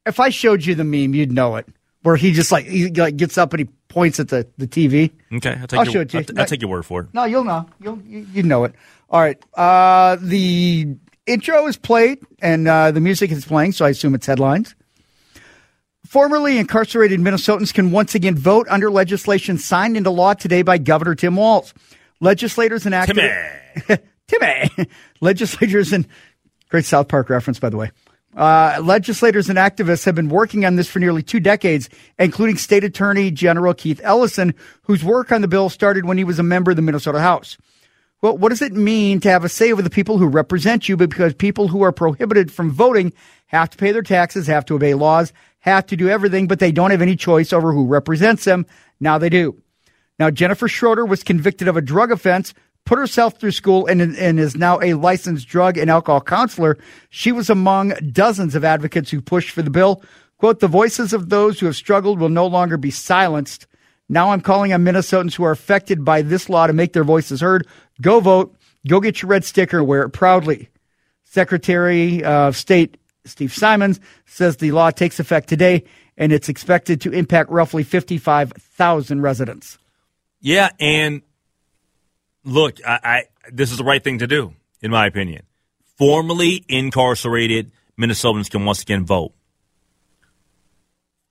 If 0.06 0.20
I 0.20 0.30
showed 0.30 0.66
you 0.66 0.76
the 0.76 0.84
meme, 0.84 1.14
you'd 1.14 1.32
know 1.32 1.56
it. 1.56 1.68
Where 2.04 2.18
he 2.18 2.34
just 2.34 2.52
like 2.52 2.66
he 2.66 2.90
like 2.90 3.16
gets 3.16 3.38
up 3.38 3.54
and 3.54 3.62
he 3.62 3.70
points 3.88 4.20
at 4.20 4.28
the 4.28 4.48
the 4.58 4.68
TV. 4.68 5.12
Okay. 5.34 5.58
I'll 5.60 5.68
take, 5.68 5.80
I'll 5.80 5.86
your, 5.86 5.94
show 5.94 6.02
it 6.02 6.10
to 6.10 6.18
you. 6.18 6.26
I'll, 6.30 6.42
I'll 6.42 6.46
take 6.46 6.62
your 6.62 6.70
word 6.70 6.86
for 6.86 7.02
it. 7.02 7.08
No, 7.14 7.24
you'll 7.24 7.46
know. 7.46 7.68
You'll 7.80 8.00
you, 8.06 8.28
you 8.34 8.44
know 8.44 8.66
it. 8.66 8.74
All 9.10 9.22
right. 9.22 9.42
Uh, 9.54 10.18
the 10.20 10.96
intro 11.26 11.68
is 11.68 11.78
played 11.78 12.20
and 12.42 12.68
uh, 12.68 12.92
the 12.92 13.00
music 13.00 13.32
is 13.32 13.46
playing, 13.46 13.72
so 13.72 13.86
I 13.86 13.90
assume 13.90 14.16
it's 14.16 14.26
headlines. 14.26 14.76
Formerly 16.14 16.60
incarcerated 16.60 17.20
Minnesotans 17.20 17.74
can 17.74 17.90
once 17.90 18.14
again 18.14 18.36
vote 18.36 18.68
under 18.70 18.92
legislation 18.92 19.58
signed 19.58 19.98
into 19.98 20.12
law 20.12 20.36
today 20.36 20.62
by 20.62 20.78
Governor 20.78 21.16
Tim 21.16 21.36
Walz. 21.36 21.74
Legislators 22.20 22.86
enacted 22.86 23.16
Timmy. 23.16 24.00
Timmy. 24.28 24.90
Legislators 25.22 25.92
and 25.92 26.08
great 26.70 26.86
South 26.86 27.08
Park 27.08 27.32
reference, 27.32 27.60
by 27.60 27.72
the 27.72 27.78
way. 27.78 27.90
Uh, 28.38 28.80
legislators 28.84 29.50
and 29.50 29.58
activists 29.58 30.06
have 30.06 30.14
been 30.14 30.30
working 30.30 30.66
on 30.66 30.76
this 30.76 30.88
for 30.88 31.00
nearly 31.00 31.24
two 31.24 31.40
decades, 31.40 31.90
including 32.20 32.58
State 32.58 32.84
Attorney 32.84 33.32
General 33.32 33.74
Keith 33.74 34.00
Ellison, 34.04 34.54
whose 34.84 35.04
work 35.04 35.32
on 35.32 35.42
the 35.42 35.48
bill 35.48 35.68
started 35.68 36.06
when 36.06 36.20
he 36.20 36.24
was 36.24 36.38
a 36.38 36.44
member 36.44 36.70
of 36.70 36.76
the 36.76 36.84
Minnesota 36.84 37.22
House. 37.22 37.58
Well, 38.22 38.38
what 38.38 38.50
does 38.50 38.62
it 38.62 38.74
mean 38.74 39.20
to 39.22 39.32
have 39.32 39.44
a 39.44 39.50
say 39.50 39.72
over 39.72 39.82
the 39.82 39.90
people 39.90 40.20
who 40.20 40.28
represent 40.28 40.88
you? 40.88 40.96
Because 40.96 41.34
people 41.34 41.70
who 41.70 41.82
are 41.82 41.92
prohibited 41.92 42.52
from 42.52 42.70
voting 42.70 43.14
have 43.48 43.72
to 43.72 43.78
pay 43.78 43.92
their 43.92 44.04
taxes, 44.04 44.46
have 44.46 44.64
to 44.66 44.76
obey 44.76 44.94
laws, 44.94 45.34
have 45.64 45.86
to 45.88 45.96
do 45.96 46.10
everything, 46.10 46.48
but 46.48 46.60
they 46.60 46.72
don't 46.72 46.92
have 46.92 47.02
any 47.02 47.16
choice 47.16 47.54
over 47.54 47.72
who 47.72 47.86
represents 47.86 48.44
them. 48.44 48.66
Now 49.00 49.18
they 49.18 49.30
do. 49.30 49.62
Now, 50.20 50.30
Jennifer 50.30 50.68
Schroeder 50.68 51.06
was 51.06 51.24
convicted 51.24 51.68
of 51.68 51.78
a 51.78 51.82
drug 51.82 52.12
offense, 52.12 52.54
put 52.86 53.00
herself 53.00 53.40
through 53.40 53.52
school, 53.52 53.88
and, 53.88 54.02
and 54.02 54.40
is 54.40 54.56
now 54.56 54.80
a 54.82 54.94
licensed 54.94 55.48
drug 55.48 55.78
and 55.78 55.90
alcohol 55.90 56.20
counselor. 56.22 56.78
She 57.10 57.32
was 57.32 57.50
among 57.50 57.94
dozens 58.12 58.56
of 58.56 58.66
advocates 58.66 59.10
who 59.10 59.22
pushed 59.22 59.52
for 59.52 59.62
the 59.62 59.70
bill. 59.70 60.04
Quote, 60.38 60.60
the 60.60 60.68
voices 60.68 61.14
of 61.14 61.30
those 61.30 61.60
who 61.60 61.66
have 61.66 61.78
struggled 61.78 62.20
will 62.20 62.30
no 62.30 62.46
longer 62.46 62.76
be 62.76 62.92
silenced. 62.92 63.66
Now 64.10 64.32
I'm 64.32 64.42
calling 64.42 64.74
on 64.74 64.84
Minnesotans 64.84 65.34
who 65.34 65.46
are 65.46 65.52
affected 65.52 66.04
by 66.04 66.22
this 66.22 66.50
law 66.50 66.68
to 66.68 66.74
make 66.74 66.92
their 66.92 67.06
voices 67.06 67.40
heard. 67.40 67.66
Go 68.02 68.20
vote. 68.20 68.54
Go 68.86 69.00
get 69.00 69.22
your 69.22 69.30
red 69.30 69.46
sticker 69.46 69.80
and 69.80 69.88
wear 69.88 70.04
it 70.04 70.10
proudly. 70.10 70.68
Secretary 71.24 72.22
of 72.24 72.58
State 72.58 72.98
Steve 73.26 73.54
Simons 73.54 74.00
says 74.26 74.58
the 74.58 74.72
law 74.72 74.92
takes 74.92 75.20
effect 75.20 75.48
today 75.48 75.84
and 76.18 76.32
it's 76.32 76.50
expected 76.50 77.02
to 77.02 77.12
impact 77.12 77.50
roughly 77.50 77.84
55,000 77.84 79.22
residents. 79.22 79.78
Yeah, 80.42 80.70
and 80.80 81.22
look, 82.44 82.78
I, 82.86 83.00
I, 83.04 83.24
this 83.52 83.72
is 83.72 83.78
the 83.78 83.84
right 83.84 84.04
thing 84.04 84.20
to 84.20 84.28
do, 84.28 84.54
in 84.82 84.92
my 84.92 85.08
opinion. 85.08 85.44
Formerly 85.98 86.66
incarcerated 86.68 87.72
Minnesotans 88.00 88.50
can 88.50 88.66
once 88.66 88.82
again 88.82 89.06
vote. 89.06 89.34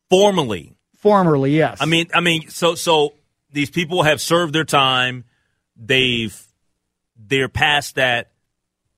Formerly. 0.09 0.77
Formerly, 0.97 1.57
yes. 1.57 1.79
I 1.81 1.87
mean, 1.87 2.09
I 2.15 2.21
mean, 2.21 2.49
so 2.49 2.75
so 2.75 3.15
these 3.51 3.71
people 3.71 4.03
have 4.05 4.21
served 4.21 4.55
their 4.55 4.65
time. 4.65 5.25
They've 5.77 6.41
they're 7.17 7.49
past 7.49 7.97
that. 7.97 8.31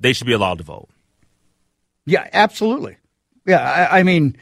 They 0.01 0.13
should 0.13 0.27
be 0.27 0.33
allowed 0.33 0.59
to 0.59 0.65
vote. 0.65 0.89
Yeah, 2.07 2.29
absolutely. 2.33 2.97
Yeah, 3.47 3.89
I, 3.91 4.01
I 4.01 4.03
mean, 4.03 4.37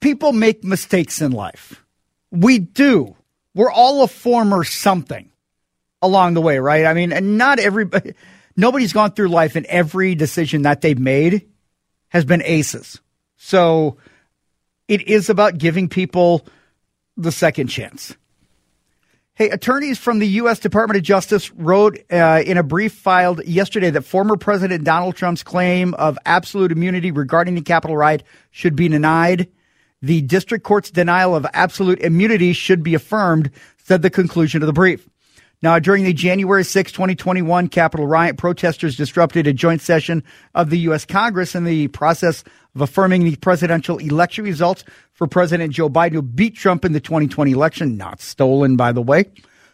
people 0.00 0.32
make 0.32 0.64
mistakes 0.64 1.20
in 1.20 1.32
life. 1.32 1.84
We 2.30 2.58
do. 2.58 3.16
We're 3.54 3.70
all 3.70 4.02
a 4.02 4.08
former 4.08 4.64
something 4.64 5.30
along 6.02 6.34
the 6.34 6.40
way, 6.40 6.58
right? 6.58 6.84
I 6.84 6.94
mean, 6.94 7.12
and 7.12 7.38
not 7.38 7.58
everybody, 7.58 8.14
nobody's 8.56 8.92
gone 8.92 9.12
through 9.12 9.28
life 9.28 9.56
and 9.56 9.66
every 9.66 10.14
decision 10.14 10.62
that 10.62 10.80
they've 10.80 10.98
made 10.98 11.48
has 12.08 12.24
been 12.24 12.42
aces. 12.42 13.00
So 13.36 13.96
it 14.88 15.08
is 15.08 15.30
about 15.30 15.58
giving 15.58 15.88
people 15.88 16.46
the 17.16 17.32
second 17.32 17.68
chance. 17.68 18.16
Hey, 19.44 19.50
attorneys 19.50 19.98
from 19.98 20.20
the 20.20 20.26
U.S. 20.40 20.58
Department 20.58 20.96
of 20.96 21.02
Justice 21.02 21.52
wrote 21.52 21.98
uh, 22.10 22.42
in 22.46 22.56
a 22.56 22.62
brief 22.62 22.94
filed 22.94 23.44
yesterday 23.44 23.90
that 23.90 24.00
former 24.00 24.38
President 24.38 24.84
Donald 24.84 25.16
Trump's 25.16 25.42
claim 25.42 25.92
of 25.96 26.18
absolute 26.24 26.72
immunity 26.72 27.10
regarding 27.10 27.54
the 27.54 27.60
Capitol 27.60 27.94
riot 27.94 28.22
should 28.52 28.74
be 28.74 28.88
denied. 28.88 29.50
The 30.00 30.22
district 30.22 30.64
court's 30.64 30.90
denial 30.90 31.36
of 31.36 31.46
absolute 31.52 32.00
immunity 32.00 32.54
should 32.54 32.82
be 32.82 32.94
affirmed, 32.94 33.50
said 33.76 34.00
the 34.00 34.08
conclusion 34.08 34.62
of 34.62 34.66
the 34.66 34.72
brief. 34.72 35.06
Now, 35.60 35.78
during 35.78 36.04
the 36.04 36.14
January 36.14 36.64
6, 36.64 36.92
2021 36.92 37.68
Capitol 37.68 38.06
riot, 38.06 38.38
protesters 38.38 38.96
disrupted 38.96 39.46
a 39.46 39.52
joint 39.52 39.82
session 39.82 40.24
of 40.54 40.70
the 40.70 40.78
U.S. 40.78 41.04
Congress 41.04 41.54
in 41.54 41.64
the 41.64 41.88
process 41.88 42.44
of 42.74 42.80
affirming 42.80 43.24
the 43.24 43.36
presidential 43.36 43.98
election 43.98 44.44
results 44.44 44.84
for 45.14 45.26
President 45.26 45.72
Joe 45.72 45.88
Biden, 45.88 46.12
who 46.12 46.22
beat 46.22 46.56
Trump 46.56 46.84
in 46.84 46.92
the 46.92 47.00
2020 47.00 47.52
election, 47.52 47.96
not 47.96 48.20
stolen, 48.20 48.76
by 48.76 48.92
the 48.92 49.02
way. 49.02 49.24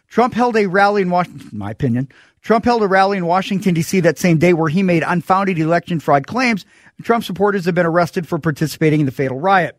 Trump 0.07 0.33
held 0.33 0.55
a 0.55 0.67
rally 0.67 1.01
in 1.01 1.09
Washington, 1.09 1.49
in 1.51 1.57
my 1.57 1.71
opinion. 1.71 2.07
Trump 2.41 2.65
held 2.65 2.83
a 2.83 2.87
rally 2.87 3.17
in 3.17 3.25
Washington, 3.25 3.73
D.C. 3.73 3.99
that 4.01 4.17
same 4.17 4.37
day 4.37 4.53
where 4.53 4.69
he 4.69 4.83
made 4.83 5.03
unfounded 5.05 5.59
election 5.59 5.99
fraud 5.99 6.27
claims. 6.27 6.65
Trump 7.03 7.23
supporters 7.23 7.65
have 7.65 7.75
been 7.75 7.85
arrested 7.85 8.27
for 8.27 8.39
participating 8.39 9.01
in 9.01 9.05
the 9.05 9.11
fatal 9.11 9.39
riot. 9.39 9.77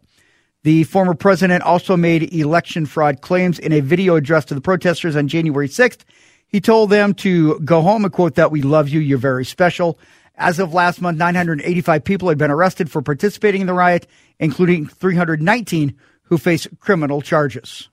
The 0.64 0.84
former 0.84 1.14
president 1.14 1.64
also 1.64 1.96
made 1.96 2.32
election 2.32 2.86
fraud 2.86 3.20
claims 3.20 3.58
in 3.58 3.72
a 3.72 3.80
video 3.80 4.14
addressed 4.14 4.48
to 4.48 4.54
the 4.54 4.60
protesters 4.60 5.16
on 5.16 5.26
January 5.26 5.68
6th. 5.68 6.00
He 6.46 6.60
told 6.60 6.90
them 6.90 7.14
to 7.14 7.58
go 7.60 7.82
home 7.82 8.04
and 8.04 8.12
quote 8.12 8.36
that 8.36 8.52
we 8.52 8.62
love 8.62 8.88
you. 8.88 9.00
You're 9.00 9.18
very 9.18 9.44
special. 9.44 9.98
As 10.36 10.58
of 10.58 10.72
last 10.72 11.00
month, 11.00 11.18
985 11.18 12.04
people 12.04 12.28
had 12.28 12.38
been 12.38 12.50
arrested 12.50 12.90
for 12.90 13.02
participating 13.02 13.60
in 13.60 13.66
the 13.66 13.74
riot, 13.74 14.06
including 14.39 14.87
319 14.87 15.97
who 16.24 16.39
face 16.39 16.66
criminal 16.80 17.20
charges. 17.20 17.89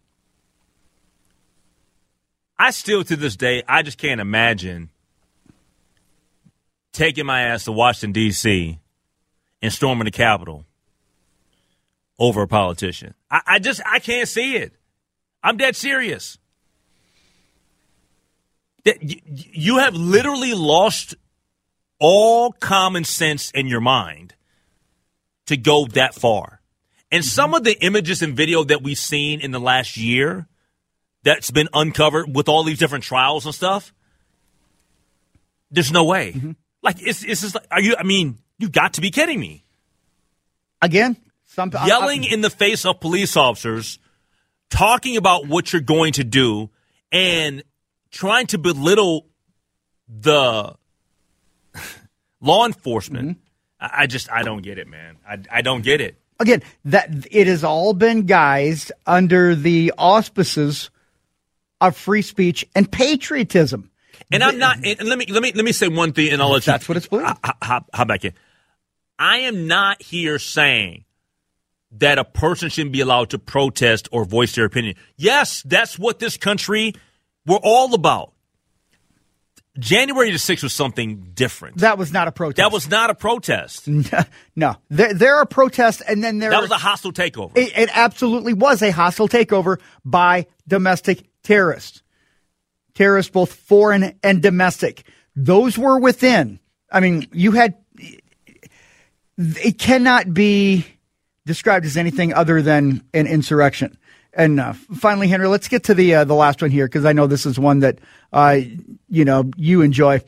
I 2.58 2.72
still, 2.72 3.04
to 3.06 3.16
this 3.16 3.36
day, 3.36 3.64
I 3.68 3.84
just 3.84 3.98
can't 3.98 4.20
imagine 4.20 4.90
taking 6.92 7.26
my 7.26 7.44
ass 7.44 7.64
to 7.66 7.72
Washington, 7.72 8.12
D.C. 8.12 8.80
and 9.62 9.74
storming 9.74 10.06
the 10.06 10.12
Capitol 10.12 10.66
over 12.20 12.42
a 12.42 12.48
politician. 12.48 13.14
I, 13.32 13.42
I 13.46 13.60
just, 13.60 13.82
I 13.86 14.00
can't 14.00 14.28
see 14.28 14.58
it. 14.58 14.74
I'm 15.42 15.58
dead 15.58 15.76
serious. 15.76 16.38
You 18.84 19.78
have 19.78 19.94
literally 19.94 20.54
lost 20.54 21.16
all 22.00 22.52
common 22.52 23.04
sense 23.04 23.52
in 23.52 23.68
your 23.68 23.82
mind 23.82 24.34
to 25.50 25.58
go 25.58 25.86
that 25.88 26.14
far. 26.14 26.62
And 27.12 27.24
mm-hmm. 27.24 27.30
some 27.30 27.54
of 27.56 27.64
the 27.64 27.76
images 27.84 28.22
and 28.22 28.36
video 28.36 28.64
that 28.64 28.84
we've 28.84 28.98
seen 28.98 29.42
in 29.42 29.52
the 29.52 29.60
last 29.60 29.98
year 29.98 30.48
that's 31.24 31.50
been 31.50 31.68
uncovered 31.74 32.34
with 32.34 32.48
all 32.48 32.64
these 32.64 32.78
different 32.78 33.04
trials 33.04 33.46
and 33.46 33.54
stuff, 33.54 33.92
there's 35.72 35.92
no 35.92 36.06
way. 36.06 36.34
Mm-hmm. 36.34 36.52
Like, 36.84 37.02
it's, 37.02 37.24
it's 37.24 37.42
just 37.42 37.56
like, 37.56 37.66
are 37.72 37.82
you, 37.82 37.96
I 37.98 38.04
mean, 38.04 38.38
you 38.60 38.70
got 38.70 38.94
to 38.94 39.02
be 39.02 39.10
kidding 39.10 39.40
me. 39.40 39.66
Again, 40.82 41.18
some, 41.46 41.72
yelling 41.86 42.24
I, 42.24 42.28
I, 42.28 42.34
in 42.34 42.42
the 42.42 42.50
face 42.50 42.86
of 42.86 43.00
police 43.00 43.36
officers, 43.36 43.98
talking 44.70 45.18
about 45.18 45.48
what 45.48 45.74
you're 45.74 45.82
going 45.82 46.14
to 46.14 46.24
do, 46.24 46.70
and 47.12 47.64
trying 48.12 48.48
to 48.48 48.60
belittle 48.60 49.26
the 50.08 50.76
law 52.40 52.66
enforcement. 52.66 53.30
Mm-hmm. 53.30 53.49
I, 53.80 54.08
just 54.08 54.32
I 54.32 54.44
don't 54.44 54.62
get 54.62 54.78
it, 54.78 54.88
man. 54.88 55.18
I, 55.28 55.40
I 55.52 55.62
don't 55.62 55.82
get 55.82 56.02
it. 56.02 56.18
Again, 56.40 56.64
that 56.86 57.28
it 57.32 57.48
has 57.48 57.64
all 57.64 57.94
been 57.94 58.26
guised 58.26 58.92
under 59.06 59.56
the 59.56 59.94
auspices 59.98 60.90
of 61.82 61.96
free 61.96 62.22
speech 62.22 62.68
and 62.76 62.92
patriotism. 62.92 63.92
And 64.32 64.44
I'm 64.44 64.58
not. 64.58 64.78
And 64.86 65.08
let 65.08 65.18
me 65.18 65.26
let 65.28 65.42
me 65.42 65.52
let 65.54 65.66
me 65.66 65.72
say 65.72 65.88
one 65.88 66.14
thing, 66.14 66.32
and 66.32 66.42
I'll 66.42 66.52
let 66.52 66.64
That's 66.64 66.88
what 66.88 66.98
it's. 66.98 67.08
How, 67.62 67.86
how 67.94 68.06
back 68.06 68.26
in? 68.26 68.34
I 69.18 69.40
am 69.40 69.68
not 69.68 70.02
here 70.02 70.40
saying 70.40 71.06
that 71.92 72.20
a 72.20 72.24
person 72.24 72.70
shouldn't 72.70 72.94
be 72.94 73.02
allowed 73.02 73.32
to 73.32 73.40
protest 73.40 74.08
or 74.12 74.24
voice 74.24 74.56
their 74.56 74.66
opinion. 74.66 74.96
Yes, 75.18 75.64
that's 75.64 75.98
what 75.98 76.20
this 76.20 76.38
country 76.38 76.94
we're 77.46 77.58
all 77.58 77.94
about. 77.94 78.34
January 79.78 80.32
the 80.32 80.38
6th 80.38 80.64
was 80.64 80.74
something 80.74 81.32
different. 81.34 81.78
That 81.78 81.98
was 81.98 82.12
not 82.12 82.28
a 82.28 82.32
protest. 82.32 82.58
That 82.58 82.72
was 82.72 82.90
not 82.90 83.10
a 83.10 83.16
protest. 83.16 83.88
no. 84.56 84.76
There, 84.90 85.14
there 85.14 85.36
are 85.36 85.46
protests, 85.46 86.02
and 86.02 86.24
then 86.24 86.40
there 86.40 86.50
That 86.50 86.62
was 86.62 86.72
a 86.72 86.78
hostile 86.78 87.14
takeover. 87.14 87.56
It, 87.56 87.78
it 87.78 87.90
absolutely 87.94 88.54
was 88.54 88.82
a 88.82 88.92
hostile 88.92 89.28
takeover 89.28 89.80
by 90.04 90.48
domestic 90.68 91.28
terrorists. 91.44 92.02
Terrorists, 92.96 93.32
both 93.32 93.54
foreign 93.54 94.20
and 94.24 94.42
domestic. 94.42 95.04
Those 95.36 95.78
were 95.78 96.00
within. 96.00 96.60
I 96.92 97.00
mean, 97.00 97.28
you 97.32 97.52
had. 97.52 97.76
It 99.38 99.78
cannot 99.78 100.34
be 100.34 100.86
described 101.46 101.86
as 101.86 101.96
anything 101.96 102.34
other 102.34 102.62
than 102.62 103.04
an 103.14 103.26
insurrection. 103.26 103.98
And 104.40 104.58
uh, 104.58 104.72
finally, 104.72 105.28
Henry, 105.28 105.50
let's 105.50 105.68
get 105.68 105.84
to 105.84 105.94
the 105.94 106.16
uh, 106.16 106.24
the 106.24 106.34
last 106.34 106.62
one 106.62 106.72
here 106.72 106.88
because 106.88 107.04
I 107.04 107.12
know 107.12 107.28
this 107.28 107.46
is 107.46 107.60
one 107.60 107.80
that 107.80 108.00
uh, 108.32 108.58
you 109.10 109.26
know 109.26 109.52
you 109.58 109.82
enjoy. 109.82 110.22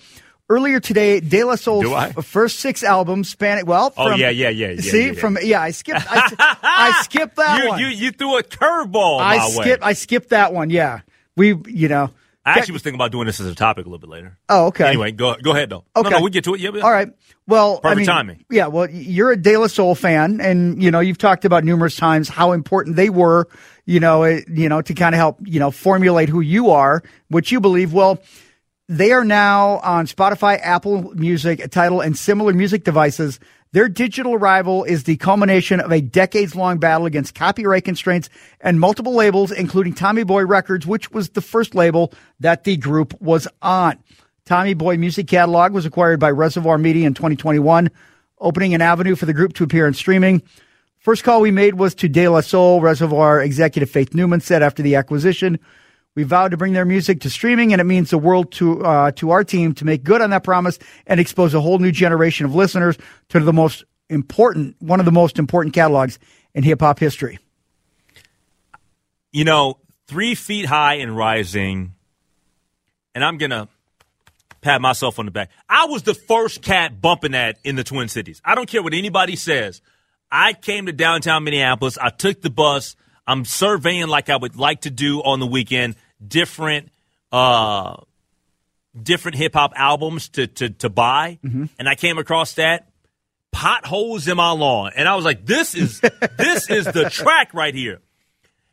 Earlier 0.50 0.82
today, 0.82 1.22
De 1.22 1.46
La 1.46 1.56
Soul's 1.56 1.86
f- 1.86 2.26
first 2.26 2.60
six 2.60 2.84
albums 2.84 3.30
span 3.30 3.66
well. 3.66 3.94
Oh, 3.96 4.10
from, 4.10 4.12
oh 4.12 4.16
yeah, 4.18 4.30
yeah, 4.30 4.50
yeah. 4.50 4.72
yeah 4.72 4.82
see, 4.82 5.00
yeah, 5.00 5.12
yeah. 5.14 5.20
from 5.20 5.38
yeah, 5.42 5.62
I 5.62 5.72
skipped. 5.72 6.02
I, 6.10 6.30
I 6.62 7.02
skipped 7.04 7.38
that 7.38 7.64
you, 7.64 7.70
one. 7.70 7.80
You 7.80 7.88
you 7.88 8.12
threw 8.12 8.38
a 8.38 8.44
curveball. 8.44 9.22
I 9.22 9.48
skipped. 9.48 9.82
I 9.82 9.94
skipped 9.94 10.30
that 10.32 10.54
one. 10.54 10.70
Yeah, 10.70 11.00
we 11.38 11.56
you 11.68 11.88
know. 11.88 12.12
I 12.44 12.58
actually 12.58 12.74
was 12.74 12.82
thinking 12.82 12.98
about 12.98 13.12
doing 13.12 13.28
this 13.28 13.40
as 13.40 13.46
a 13.46 13.54
topic 13.54 13.86
a 13.86 13.90
little 13.90 14.00
bit 14.00 14.10
later. 14.10 14.38
Oh, 14.50 14.68
okay. 14.68 14.88
Anyway, 14.88 15.12
go 15.12 15.36
go 15.36 15.52
ahead 15.52 15.70
though. 15.70 15.86
Okay, 15.96 16.10
no, 16.10 16.18
no, 16.18 16.24
we 16.24 16.32
get 16.32 16.44
to 16.46 16.56
it. 16.56 16.60
Yeah. 16.60 16.72
All 16.82 16.92
right. 16.92 17.10
Well, 17.48 17.80
perfect 17.80 17.86
I 17.86 17.96
mean, 17.96 18.06
timing. 18.06 18.46
Yeah. 18.50 18.68
Well, 18.68 18.90
you're 18.90 19.32
a 19.32 19.38
De 19.38 19.58
La 19.58 19.68
Soul 19.68 19.94
fan, 19.94 20.42
and 20.42 20.82
you 20.82 20.90
know 20.90 21.02
you've 21.02 21.20
talked 21.20 21.46
about 21.46 21.64
numerous 21.64 21.96
times 21.96 22.30
how 22.30 22.52
important 22.54 22.96
they 22.96 23.10
were. 23.10 23.48
You 23.86 24.00
know, 24.00 24.24
eh, 24.24 24.42
you 24.48 24.70
know 24.70 24.82
to 24.82 24.94
kind 24.94 25.14
of 25.14 25.20
help 25.20 25.40
you 25.44 25.60
know 25.60 25.70
formulate 25.70 26.30
who 26.30 26.42
you 26.42 26.72
are, 26.72 27.04
what 27.28 27.52
you 27.52 27.60
believe. 27.60 27.94
Well, 27.94 28.20
they 28.90 29.12
are 29.12 29.24
now 29.24 29.78
on 29.80 30.08
Spotify, 30.08 30.60
Apple 30.62 31.14
Music, 31.14 31.70
Tidal, 31.70 32.02
and 32.02 32.18
similar 32.18 32.54
music 32.54 32.84
devices. 32.84 33.40
Their 33.74 33.88
digital 33.88 34.34
arrival 34.34 34.84
is 34.84 35.06
the 35.06 35.16
culmination 35.16 35.80
of 35.80 35.94
a 35.94 36.02
decades 36.02 36.56
long 36.56 36.78
battle 36.78 37.06
against 37.06 37.36
copyright 37.36 37.86
constraints 37.86 38.30
and 38.60 38.78
multiple 38.78 39.16
labels, 39.16 39.50
including 39.50 39.94
Tommy 39.94 40.24
Boy 40.24 40.46
Records, 40.46 40.86
which 40.86 41.12
was 41.12 41.30
the 41.30 41.42
first 41.42 41.74
label 41.74 42.12
that 42.42 42.66
the 42.66 42.76
group 42.76 43.20
was 43.22 43.48
on. 43.62 43.98
Tommy 44.44 44.74
Boy 44.74 44.98
Music 44.98 45.26
Catalog 45.28 45.72
was 45.72 45.86
acquired 45.86 46.20
by 46.20 46.32
Reservoir 46.32 46.78
Media 46.78 47.08
in 47.08 47.14
2021, 47.14 47.90
opening 48.40 48.74
an 48.74 48.82
avenue 48.82 49.16
for 49.16 49.26
the 49.26 49.34
group 49.34 49.54
to 49.54 49.64
appear 49.64 49.88
in 49.88 49.94
streaming. 49.94 50.42
First 50.98 51.24
call 51.24 51.40
we 51.40 51.52
made 51.52 51.76
was 51.76 51.96
to 51.96 52.10
De 52.10 52.28
La 52.28 52.42
Soul, 52.42 52.82
Reservoir 52.82 53.42
executive 53.42 53.90
Faith 53.90 54.14
Newman 54.14 54.42
said 54.42 54.62
after 54.62 54.84
the 54.84 54.96
acquisition. 54.96 55.60
We 56.16 56.24
vowed 56.24 56.52
to 56.52 56.58
bring 56.58 56.74
their 56.74 56.86
music 56.86 57.22
to 57.22 57.30
streaming, 57.30 57.72
and 57.72 57.80
it 57.80 57.86
means 57.86 58.10
the 58.10 58.18
world 58.18 58.52
to 58.54 58.84
uh, 58.84 59.12
to 59.14 59.32
our 59.32 59.44
team 59.44 59.74
to 59.76 59.86
make 59.86 60.04
good 60.04 60.22
on 60.22 60.30
that 60.32 60.44
promise 60.44 60.78
and 61.08 61.20
expose 61.20 61.54
a 61.54 61.62
whole 61.62 61.80
new 61.80 61.92
generation 61.92 62.46
of 62.46 62.54
listeners 62.54 62.98
to 63.30 63.40
the 63.40 63.54
most 63.54 63.86
important, 64.10 64.76
one 64.80 65.00
of 65.00 65.06
the 65.06 65.12
most 65.12 65.40
important 65.40 65.74
catalogs 65.74 66.20
in 66.54 66.64
hip 66.64 66.82
hop 66.82 67.00
history. 67.00 67.40
You 69.32 69.46
know, 69.46 69.78
three 70.08 70.36
feet 70.36 70.66
high 70.66 70.96
and 70.96 71.16
rising, 71.16 71.94
and 73.16 73.24
I'm 73.24 73.38
gonna 73.38 73.70
pat 74.60 74.82
myself 74.82 75.18
on 75.18 75.26
the 75.26 75.32
back. 75.32 75.50
I 75.70 75.86
was 75.86 76.04
the 76.04 76.14
first 76.14 76.62
cat 76.62 77.02
bumping 77.02 77.32
that 77.32 77.58
in 77.64 77.76
the 77.76 77.84
Twin 77.84 78.10
Cities. 78.10 78.42
I 78.44 78.56
don't 78.56 78.68
care 78.68 78.84
what 78.84 78.94
anybody 78.94 79.38
says. 79.38 79.82
I 80.32 80.54
came 80.54 80.86
to 80.86 80.94
downtown 80.94 81.44
Minneapolis. 81.44 81.98
I 81.98 82.10
took 82.10 82.42
the 82.42 82.50
bus. 82.50 82.96
I'm 83.28 83.46
surveying 83.46 84.08
like 84.08 84.30
I 84.30 84.36
would 84.36 84.56
like 84.56 84.82
to 84.82 84.90
do 84.90 85.20
on 85.22 85.40
the 85.40 85.48
weekend, 85.48 85.96
different 86.26 86.92
uh, 87.32 87.98
different 89.02 89.38
hip 89.38 89.54
hop 89.54 89.74
albums 89.76 90.30
to 90.30 90.48
to 90.48 90.70
to 90.70 90.90
buy, 90.90 91.40
mm-hmm. 91.44 91.66
and 91.80 91.90
I 91.90 91.96
came 91.96 92.18
across 92.18 92.54
that 92.56 92.88
potholes 93.52 94.28
in 94.28 94.38
my 94.38 94.52
lawn, 94.52 94.92
and 94.96 95.08
I 95.08 95.16
was 95.16 95.26
like, 95.26 95.46
"This 95.46 95.76
is 95.76 96.00
this 96.38 96.70
is 96.70 96.86
the 96.86 97.10
track 97.10 97.54
right 97.54 97.74
here," 97.74 98.00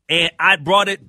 and 0.09 0.31
I 0.39 0.57
brought 0.57 0.89
it 0.89 1.01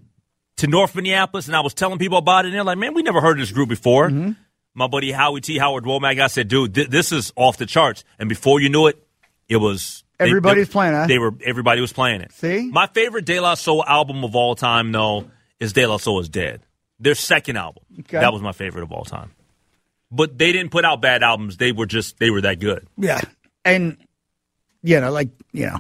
to 0.58 0.68
North 0.68 0.96
Minneapolis, 0.96 1.48
and 1.48 1.56
I 1.56 1.62
was 1.62 1.74
telling 1.74 2.00
people 2.00 2.18
about 2.18 2.46
it, 2.46 2.50
and 2.50 2.56
they're 2.56 2.64
like, 2.64 2.78
"Man, 2.78 2.94
we 2.94 3.04
never 3.04 3.22
heard 3.22 3.38
of 3.38 3.40
this 3.40 3.52
group 3.52 3.70
before." 3.70 4.10
Mm-hmm. 4.10 4.32
My 4.76 4.88
buddy 4.88 5.12
Howie 5.12 5.42
T. 5.42 5.58
Howard 5.58 5.84
Womack, 5.84 6.22
I 6.22 6.28
said, 6.28 6.48
"Dude, 6.48 6.76
th- 6.76 6.90
this 6.90 7.12
is 7.12 7.34
off 7.36 7.58
the 7.58 7.66
charts," 7.66 8.04
and 8.18 8.30
before 8.30 8.62
you 8.62 8.70
knew 8.70 8.88
it, 8.88 9.04
it 9.48 9.58
was 9.58 10.04
Everybody's 10.20 10.68
they, 10.68 10.72
playing, 10.72 10.94
huh? 10.94 11.08
They 11.08 11.18
were 11.18 11.34
everybody 11.44 11.80
was 11.82 11.94
playing 11.94 12.22
it. 12.22 12.34
See? 12.34 12.70
My 12.70 12.88
favorite 12.88 13.26
De 13.26 13.40
La 13.40 13.54
Soul 13.54 13.84
album 13.86 14.24
of 14.24 14.36
all 14.36 14.54
time, 14.56 14.92
though, 14.92 15.32
is 15.60 15.74
De 15.74 15.86
La 15.86 15.98
Soul 15.98 16.20
is 16.20 16.30
Dead. 16.30 16.62
Their 17.00 17.16
second 17.16 17.58
album. 17.58 17.84
Okay. 18.00 18.20
That 18.20 18.34
was 18.34 18.42
my 18.42 18.52
favorite 18.52 18.84
of 18.84 18.92
all 18.92 19.06
time. 19.06 19.32
But 20.12 20.38
they 20.38 20.52
didn't 20.52 20.72
put 20.72 20.86
out 20.86 21.02
bad 21.02 21.24
albums. 21.24 21.58
They 21.58 21.72
were 21.72 21.86
just 21.86 22.18
they 22.20 22.30
were 22.30 22.42
that 22.42 22.60
good. 22.60 22.88
Yeah. 22.98 23.22
And 23.64 23.98
you 24.82 25.00
know, 25.00 25.12
like, 25.12 25.30
you 25.52 25.68
know, 25.68 25.80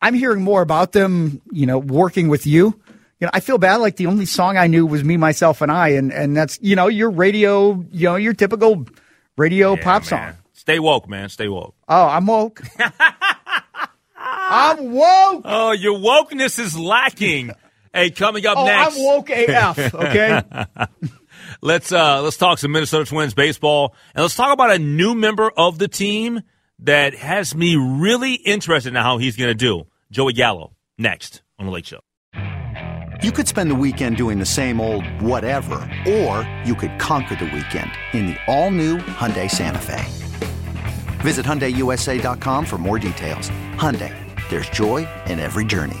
I'm 0.00 0.14
hearing 0.14 0.42
more 0.42 0.62
about 0.62 0.92
them, 0.92 1.40
you 1.50 1.66
know, 1.66 1.78
working 1.78 2.28
with 2.28 2.46
you. 2.46 2.80
You 3.20 3.26
know, 3.26 3.30
I 3.32 3.40
feel 3.40 3.58
bad 3.58 3.76
like 3.76 3.96
the 3.96 4.06
only 4.06 4.26
song 4.26 4.56
I 4.56 4.66
knew 4.66 4.84
was 4.84 5.04
Me, 5.04 5.16
Myself 5.16 5.62
and 5.62 5.70
I 5.70 5.90
and 5.90 6.12
and 6.12 6.36
that's, 6.36 6.58
you 6.60 6.76
know, 6.76 6.88
your 6.88 7.10
radio, 7.10 7.84
you 7.90 8.08
know, 8.08 8.16
your 8.16 8.34
typical 8.34 8.84
radio 9.36 9.74
yeah, 9.74 9.82
pop 9.82 10.02
man. 10.02 10.08
song. 10.08 10.32
Stay 10.52 10.78
woke, 10.78 11.08
man. 11.08 11.28
Stay 11.28 11.48
woke. 11.48 11.74
Oh, 11.88 12.06
I'm 12.06 12.26
woke. 12.26 12.62
I'm 14.16 14.92
woke. 14.92 15.42
Oh, 15.44 15.72
your 15.72 15.98
wokeness 15.98 16.58
is 16.58 16.78
lacking. 16.78 17.52
hey, 17.92 18.10
coming 18.10 18.46
up 18.46 18.58
oh, 18.58 18.64
next. 18.64 18.96
I'm 18.96 19.04
woke 19.04 19.30
AF. 19.30 19.94
Okay. 19.94 20.42
let's 21.62 21.92
uh 21.92 22.22
let's 22.22 22.36
talk 22.36 22.58
some 22.58 22.72
Minnesota 22.72 23.04
Twins 23.04 23.34
baseball 23.34 23.94
and 24.14 24.22
let's 24.22 24.36
talk 24.36 24.52
about 24.52 24.70
a 24.70 24.78
new 24.78 25.14
member 25.14 25.50
of 25.50 25.78
the 25.78 25.88
team 25.88 26.42
that 26.80 27.14
has 27.14 27.54
me 27.54 27.76
really 27.76 28.34
interested 28.34 28.90
in 28.90 28.96
how 28.96 29.18
he's 29.18 29.36
going 29.36 29.50
to 29.50 29.54
do. 29.54 29.84
Joey 30.10 30.32
Gallo 30.32 30.76
next 30.98 31.42
on 31.58 31.66
the 31.66 31.72
Lake 31.72 31.86
Show. 31.86 32.00
You 33.22 33.30
could 33.30 33.46
spend 33.46 33.70
the 33.70 33.76
weekend 33.76 34.16
doing 34.16 34.40
the 34.40 34.46
same 34.46 34.80
old 34.80 35.06
whatever, 35.22 35.76
or 36.08 36.48
you 36.64 36.74
could 36.74 36.98
conquer 36.98 37.36
the 37.36 37.44
weekend 37.44 37.90
in 38.12 38.26
the 38.26 38.36
all-new 38.48 38.98
Hyundai 38.98 39.48
Santa 39.48 39.78
Fe. 39.78 40.04
Visit 41.20 41.46
HyundaiUSA.com 41.46 42.66
for 42.66 42.78
more 42.78 42.98
details. 42.98 43.48
Hyundai, 43.74 44.12
there's 44.50 44.68
joy 44.70 45.06
in 45.26 45.38
every 45.38 45.64
journey. 45.64 46.00